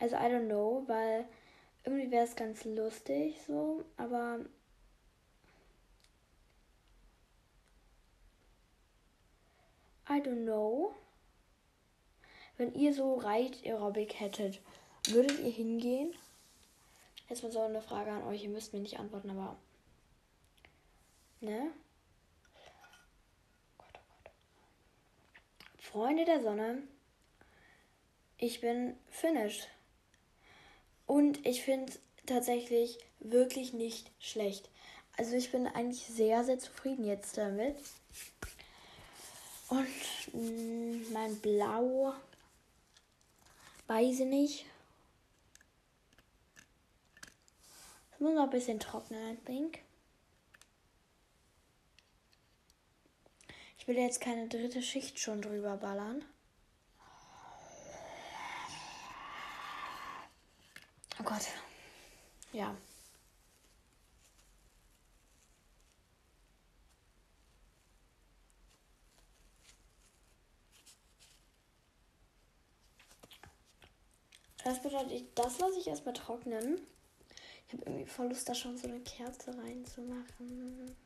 Also, 0.00 0.16
I 0.16 0.20
don't 0.20 0.46
know, 0.46 0.84
weil 0.86 1.26
irgendwie 1.84 2.10
wäre 2.10 2.24
es 2.24 2.36
ganz 2.36 2.64
lustig 2.64 3.40
so, 3.46 3.84
aber. 3.96 4.40
I 10.08 10.20
don't 10.20 10.44
know. 10.44 10.94
Wenn 12.56 12.74
ihr 12.74 12.94
so 12.94 13.14
Reit-Aerobic 13.16 14.20
hättet, 14.20 14.60
würdet 15.08 15.40
ihr 15.40 15.50
hingehen? 15.50 16.14
Jetzt 17.28 17.42
mal 17.42 17.50
so 17.50 17.60
eine 17.60 17.82
Frage 17.82 18.10
an 18.10 18.22
euch. 18.24 18.44
Ihr 18.44 18.50
müsst 18.50 18.72
mir 18.72 18.80
nicht 18.80 18.98
antworten, 18.98 19.30
aber. 19.30 19.56
Ne? 21.40 21.72
Freunde 25.78 26.24
der 26.24 26.42
Sonne, 26.42 26.82
ich 28.38 28.60
bin 28.60 28.96
finished. 29.08 29.68
Und 31.06 31.46
ich 31.46 31.62
finde 31.62 31.92
es 31.92 32.00
tatsächlich 32.26 32.98
wirklich 33.20 33.72
nicht 33.72 34.10
schlecht. 34.18 34.70
Also 35.16 35.36
ich 35.36 35.52
bin 35.52 35.66
eigentlich 35.66 36.04
sehr, 36.06 36.42
sehr 36.44 36.58
zufrieden 36.58 37.04
jetzt 37.04 37.38
damit. 37.38 37.76
Und 39.68 41.12
mein 41.12 41.38
Blau, 41.40 42.14
weiß 43.86 44.20
ich 44.20 44.26
nicht. 44.26 44.66
Es 48.12 48.20
muss 48.20 48.34
noch 48.34 48.44
ein 48.44 48.50
bisschen 48.50 48.78
trocknen, 48.78 49.34
I 49.34 49.36
think. 49.44 49.78
Ich 53.78 53.88
will 53.88 53.96
jetzt 53.96 54.20
keine 54.20 54.48
dritte 54.48 54.82
Schicht 54.82 55.18
schon 55.18 55.42
drüber 55.42 55.76
ballern. 55.76 56.24
Oh 61.20 61.22
Gott. 61.22 61.46
Ja. 62.52 62.74
Das 74.64 74.80
bedeutet, 74.82 75.26
das 75.34 75.58
lasse 75.58 75.78
ich 75.78 75.86
erstmal 75.86 76.14
trocknen. 76.14 76.80
Ich 77.66 77.74
habe 77.74 77.84
irgendwie 77.84 78.06
voll 78.06 78.28
Lust, 78.28 78.48
da 78.48 78.54
schon 78.54 78.78
so 78.78 78.88
eine 78.88 79.00
Kerze 79.00 79.56
reinzumachen. 79.56 80.96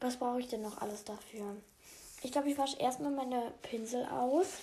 Was 0.00 0.16
brauche 0.16 0.40
ich 0.40 0.48
denn 0.48 0.62
noch 0.62 0.78
alles 0.78 1.04
dafür? 1.04 1.56
Ich 2.22 2.32
glaube, 2.32 2.50
ich 2.50 2.58
wasche 2.58 2.78
erstmal 2.78 3.10
meine 3.10 3.52
Pinsel 3.62 4.04
aus. 4.06 4.58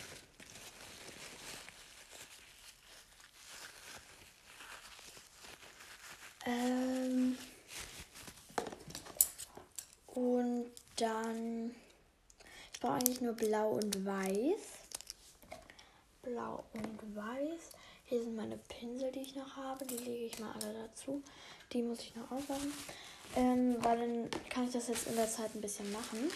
Ähm 6.46 7.38
und 10.08 10.72
dann, 10.96 11.76
ich 12.78 12.82
brauche 12.82 12.94
eigentlich 12.94 13.22
nur 13.22 13.34
blau 13.34 13.70
und 13.72 14.06
weiß. 14.06 14.62
Blau 16.22 16.63
und 16.74 17.16
weiß. 17.16 17.72
Hier 18.06 18.22
sind 18.22 18.36
meine 18.36 18.56
Pinsel, 18.70 19.12
die 19.12 19.22
ich 19.22 19.36
noch 19.36 19.56
habe. 19.56 19.84
Die 19.88 19.98
lege 19.98 20.26
ich 20.26 20.40
mal 20.40 20.52
alle 20.52 20.76
dazu. 20.86 21.24
Die 21.74 21.82
muss 21.82 22.02
ich 22.02 22.16
noch 22.16 22.30
aufwachen. 22.30 22.72
Ähm, 23.36 23.78
weil 23.80 23.98
dann 23.98 24.30
kann 24.52 24.68
ich 24.68 24.74
das 24.74 24.90
jetzt 24.90 25.08
in 25.08 25.16
der 25.16 25.28
Zeit 25.28 25.56
ein 25.56 25.62
bisschen 25.62 25.92
machen. 25.92 26.30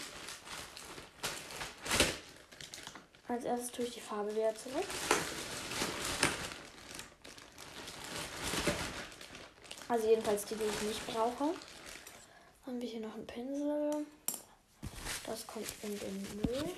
Als 3.28 3.44
erstes 3.44 3.70
tue 3.70 3.84
ich 3.84 3.94
die 3.94 4.00
Farbe 4.00 4.34
wieder 4.34 4.52
zurück. 4.56 4.88
Also 9.86 10.08
jedenfalls 10.08 10.44
die, 10.46 10.56
die 10.56 10.64
ich 10.64 10.88
nicht 10.88 11.06
brauche. 11.06 11.54
Dann 12.64 12.74
haben 12.74 12.80
wir 12.80 12.88
hier 12.88 13.00
noch 13.00 13.14
einen 13.14 13.28
Pinsel. 13.28 14.06
Das 15.24 15.46
kommt 15.46 15.66
in 15.82 15.98
den 15.98 16.22
Müll. 16.36 16.74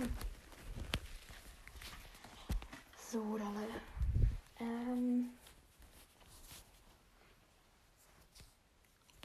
Oh 0.00 0.06
so, 3.10 3.38
dann 3.38 3.56
ähm. 4.60 5.30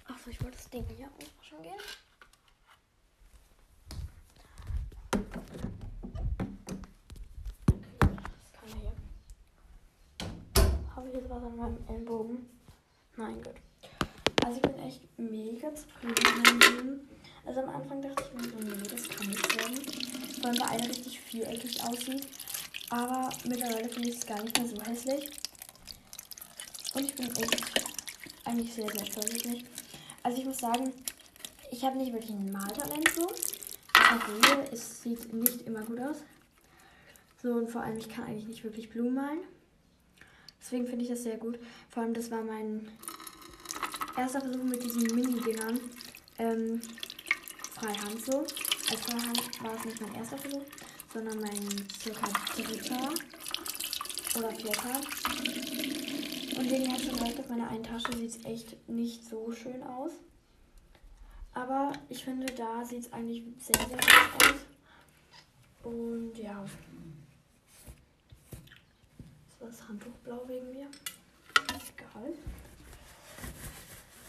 Achso, 0.05 0.29
ich 0.29 0.41
wollte 0.43 0.57
das 0.57 0.69
Ding 0.69 0.85
hier 0.95 1.09
auswaschen 1.17 1.63
gehen. 1.63 1.79
Habe 10.95 11.09
ich 11.09 11.15
jetzt 11.15 11.29
was 11.29 11.43
an 11.43 11.55
meinem 11.55 11.87
Ellbogen? 11.87 12.49
Nein, 13.17 13.41
gut. 13.43 13.55
Also 14.43 14.55
ich 14.55 14.61
bin 14.61 14.79
echt 14.79 15.01
mega 15.17 15.73
zufrieden 15.73 16.09
mit 16.09 16.45
meinem 16.45 16.77
Leben. 16.77 17.09
Also 17.45 17.61
am 17.61 17.69
Anfang 17.69 18.01
dachte 18.01 18.23
ich 18.25 18.33
mir 18.33 18.49
so, 18.49 18.57
nee, 18.57 18.87
das 18.89 19.09
kann 19.09 19.27
nicht 19.27 19.57
werden. 19.57 19.77
Vor 20.41 20.49
allem, 20.49 20.59
weil 20.59 20.67
einer 20.67 20.89
richtig 20.89 21.19
viereckig 21.19 21.81
aussieht. 21.83 22.27
Aber 22.89 23.29
mittlerweile 23.45 23.89
finde 23.89 24.09
ich 24.09 24.17
es 24.17 24.25
gar 24.25 24.41
nicht 24.43 24.57
mehr 24.57 24.67
so 24.67 24.81
hässlich. 24.81 25.29
Und 26.93 27.05
ich 27.05 27.15
bin 27.15 27.27
echt 27.27 27.83
eigentlich 28.45 28.73
sehr, 28.73 28.89
sehr 28.89 29.05
vorsichtig. 29.05 29.65
Also 30.21 30.37
ich 30.37 30.45
muss 30.45 30.57
sagen, 30.57 30.91
ich 31.71 31.83
habe 31.83 31.97
nicht 31.97 32.13
wirklich 32.13 32.31
ein 32.31 32.51
Maltalent 32.51 33.09
so. 33.09 33.27
Sehe, 33.27 34.67
es 34.71 35.01
sieht 35.01 35.33
nicht 35.33 35.61
immer 35.63 35.81
gut 35.81 35.99
aus. 35.99 36.17
So 37.41 37.53
und 37.53 37.69
vor 37.69 37.81
allem, 37.81 37.97
ich 37.97 38.09
kann 38.09 38.25
eigentlich 38.25 38.47
nicht 38.47 38.63
wirklich 38.63 38.89
Blumen 38.89 39.15
malen. 39.15 39.39
Deswegen 40.61 40.85
finde 40.85 41.03
ich 41.03 41.09
das 41.09 41.23
sehr 41.23 41.37
gut. 41.37 41.59
Vor 41.89 42.03
allem, 42.03 42.13
das 42.13 42.29
war 42.31 42.43
mein 42.43 42.87
erster 44.17 44.41
Versuch 44.41 44.63
mit 44.63 44.83
diesen 44.83 45.03
Mini-Dingern. 45.15 45.79
Ähm, 46.37 46.81
Freihand 47.73 48.25
so. 48.25 48.39
Als 48.89 49.01
Freihand 49.01 49.63
war 49.63 49.73
es 49.75 49.85
nicht 49.85 50.01
mein 50.01 50.15
erster 50.15 50.37
Versuch, 50.37 50.63
sondern 51.13 51.39
mein 51.39 51.87
circa 51.99 52.27
dritter 52.55 53.13
oder 54.37 54.51
vierter. 54.51 55.01
Und 56.57 56.69
wegen 56.69 56.91
hat 56.91 57.01
schon 57.01 57.19
auf 57.19 57.49
meiner 57.49 57.69
einen 57.69 57.83
Tasche 57.83 58.15
sieht 58.17 58.29
es 58.29 58.45
echt 58.45 58.89
nicht 58.89 59.27
so 59.27 59.51
schön 59.51 59.81
aus. 59.83 60.11
Aber 61.53 61.93
ich 62.09 62.23
finde, 62.23 62.45
da 62.53 62.83
sieht 62.83 63.01
es 63.01 63.13
eigentlich 63.13 63.43
sehr, 63.59 63.75
sehr 63.75 63.97
gut 63.97 64.43
aus. 64.43 64.55
Und 65.83 66.37
ja 66.37 66.63
das 69.73 69.87
Handtuch 69.87 70.13
blau 70.23 70.43
wegen 70.47 70.71
mir. 70.71 70.87
Egal. 71.57 72.33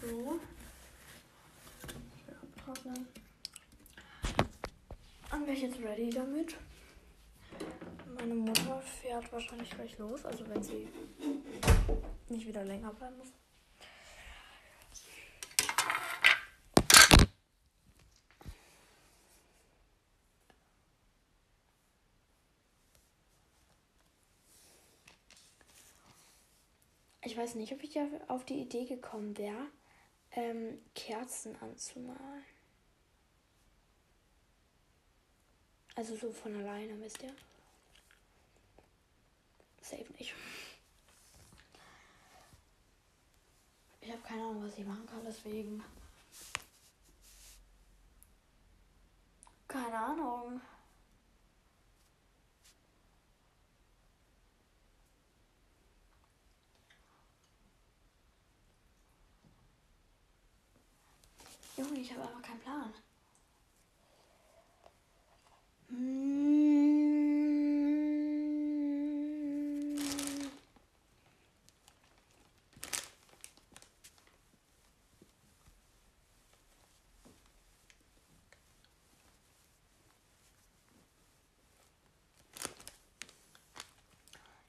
So. 0.07 0.39
Schön 1.81 2.37
abtrocknen. 2.43 3.09
Dann 5.31 5.47
wäre 5.47 5.53
ich 5.53 5.63
jetzt 5.63 5.79
ready 5.81 6.11
damit. 6.11 6.57
Meine 8.15 8.35
Mutter 8.35 8.83
fährt 8.83 9.33
wahrscheinlich 9.33 9.71
gleich 9.71 9.97
los, 9.97 10.27
also 10.27 10.47
wenn 10.51 10.63
sie 10.63 10.89
nicht 12.29 12.47
wieder 12.47 12.65
länger 12.65 12.93
bleiben 12.93 13.17
muss. 13.17 13.33
Ich 27.23 27.39
weiß 27.39 27.55
nicht, 27.55 27.73
ob 27.73 27.83
ich 27.83 27.99
auf 28.29 28.45
die 28.45 28.61
Idee 28.61 28.85
gekommen 28.85 29.37
wäre, 29.39 29.67
ähm, 30.37 30.81
Kerzen 30.95 31.57
anzumalen. 31.61 32.45
Also 35.97 36.17
so 36.17 36.31
von 36.33 36.57
alleine, 36.57 37.01
wisst 37.01 37.23
ihr? 37.23 37.35
Safe 39.81 40.13
nicht. 40.19 40.35
Ich 44.01 44.11
habe 44.11 44.23
keine 44.23 44.43
Ahnung, 44.43 44.67
was 44.67 44.77
ich 44.77 44.85
machen 44.85 45.07
kann, 45.07 45.25
deswegen. 45.25 45.83
Keine 49.69 49.99
Ahnung. 49.99 50.61
Junge, 61.77 61.99
ich 61.99 62.13
habe 62.13 62.23
aber 62.23 62.41
keinen 62.41 62.61
Plan. 62.61 62.95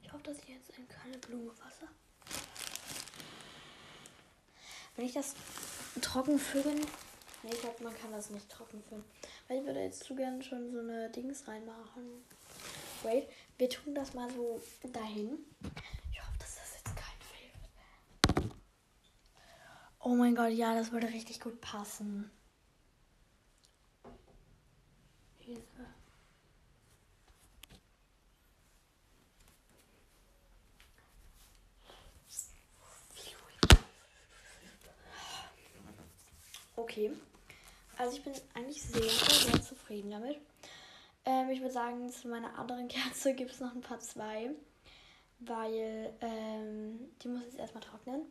Ich 0.02 0.12
hoffe, 0.12 0.24
dass 0.24 0.40
ich 0.40 0.48
jetzt 0.48 0.70
in 0.78 0.88
keine 0.88 1.20
Blume 1.20 1.54
fasse. 1.54 1.88
Wenn 4.96 5.06
ich 5.06 5.14
das 5.14 5.36
trocken 6.02 6.40
füllen. 6.40 6.80
Nee, 7.44 7.52
ich 7.52 7.62
glaube, 7.62 7.84
man 7.84 7.98
kann 7.98 8.12
das 8.12 8.30
nicht 8.30 8.50
trocken 8.50 8.84
füllen. 8.90 9.04
Weil 9.48 9.60
ich 9.60 9.66
würde 9.66 9.82
jetzt 9.82 10.04
zu 10.04 10.16
gerne 10.16 10.42
schon 10.42 10.72
so 10.72 10.80
eine 10.80 11.10
Dings 11.10 11.48
reinmachen. 11.48 12.24
Wait, 13.04 13.30
wir 13.58 13.70
tun 13.70 13.94
das 13.94 14.14
mal 14.14 14.30
so 14.32 14.62
dahin. 14.92 15.38
Ich 16.12 16.20
hoffe, 16.22 16.38
das 16.40 16.58
jetzt 16.74 16.96
kein 16.96 18.44
wird. 18.44 18.52
Oh 20.00 20.16
mein 20.16 20.36
Gott, 20.36 20.52
ja, 20.52 20.74
das 20.74 20.92
würde 20.92 21.08
richtig 21.08 21.40
gut 21.40 21.62
passen. 21.62 22.32
Hilfe. 25.40 25.86
Okay. 36.76 37.12
Also 37.98 38.18
ich 38.18 38.24
bin 38.24 38.34
eigentlich 38.54 38.82
sehr, 38.82 39.02
sehr 39.02 39.62
zufrieden 39.96 40.12
damit. 40.12 40.38
Ähm, 41.26 41.50
ich 41.50 41.62
würde 41.62 41.74
sagen, 41.74 42.10
zu 42.10 42.28
meiner 42.28 42.58
anderen 42.58 42.88
Kerze 42.90 43.34
gibt 43.34 43.52
es 43.52 43.60
noch 43.60 43.74
ein 43.74 43.82
paar 43.82 44.00
zwei. 44.00 44.52
Weil 45.40 46.14
ähm, 46.22 47.12
die 47.22 47.28
muss 47.28 47.44
jetzt 47.44 47.60
erstmal 47.60 47.84
trocknen. 47.84 48.22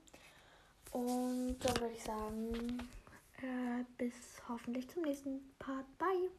Und 0.93 1.59
dann 1.59 1.77
würde 1.81 1.95
ich 1.95 2.03
sagen, 2.03 2.89
äh, 3.43 3.85
bis 3.99 4.15
hoffentlich 4.49 4.89
zum 4.89 5.03
nächsten 5.03 5.41
Part. 5.59 5.87
Bye! 5.99 6.31